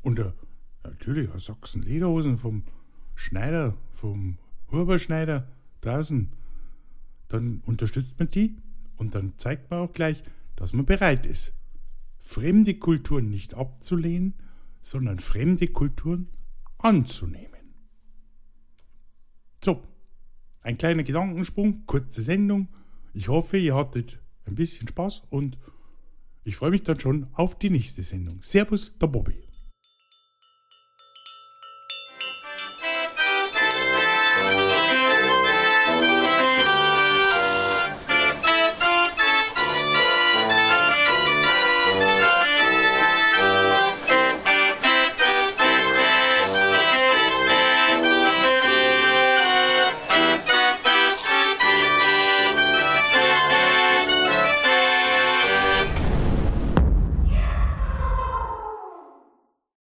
und 0.03 0.19
a, 0.19 0.35
natürlich 0.83 1.31
ein 1.31 1.39
Sachsen 1.39 1.81
Lederhosen 1.81 2.37
vom 2.37 2.65
Schneider, 3.15 3.75
vom 3.91 4.37
Huberschneider 4.71 5.47
draußen, 5.81 6.31
dann 7.27 7.63
unterstützt 7.65 8.19
man 8.19 8.29
die 8.29 8.55
und 8.97 9.15
dann 9.15 9.33
zeigt 9.37 9.71
man 9.71 9.79
auch 9.79 9.93
gleich, 9.93 10.21
dass 10.55 10.73
man 10.73 10.85
bereit 10.85 11.25
ist, 11.25 11.55
fremde 12.23 12.73
Kulturen 12.79 13.29
nicht 13.29 13.53
abzulehnen, 13.53 14.33
sondern 14.81 15.19
fremde 15.19 15.67
Kulturen 15.67 16.29
anzunehmen. 16.77 17.75
So, 19.63 19.83
ein 20.61 20.77
kleiner 20.77 21.03
Gedankensprung, 21.03 21.85
kurze 21.85 22.21
Sendung. 22.21 22.69
Ich 23.13 23.27
hoffe, 23.27 23.57
ihr 23.57 23.75
hattet 23.75 24.19
ein 24.45 24.55
bisschen 24.55 24.87
Spaß 24.87 25.23
und 25.29 25.57
ich 26.43 26.55
freue 26.55 26.71
mich 26.71 26.83
dann 26.83 26.99
schon 26.99 27.27
auf 27.33 27.59
die 27.59 27.69
nächste 27.69 28.03
Sendung. 28.03 28.41
Servus, 28.41 28.97
der 28.97 29.07
Bobby. 29.07 29.43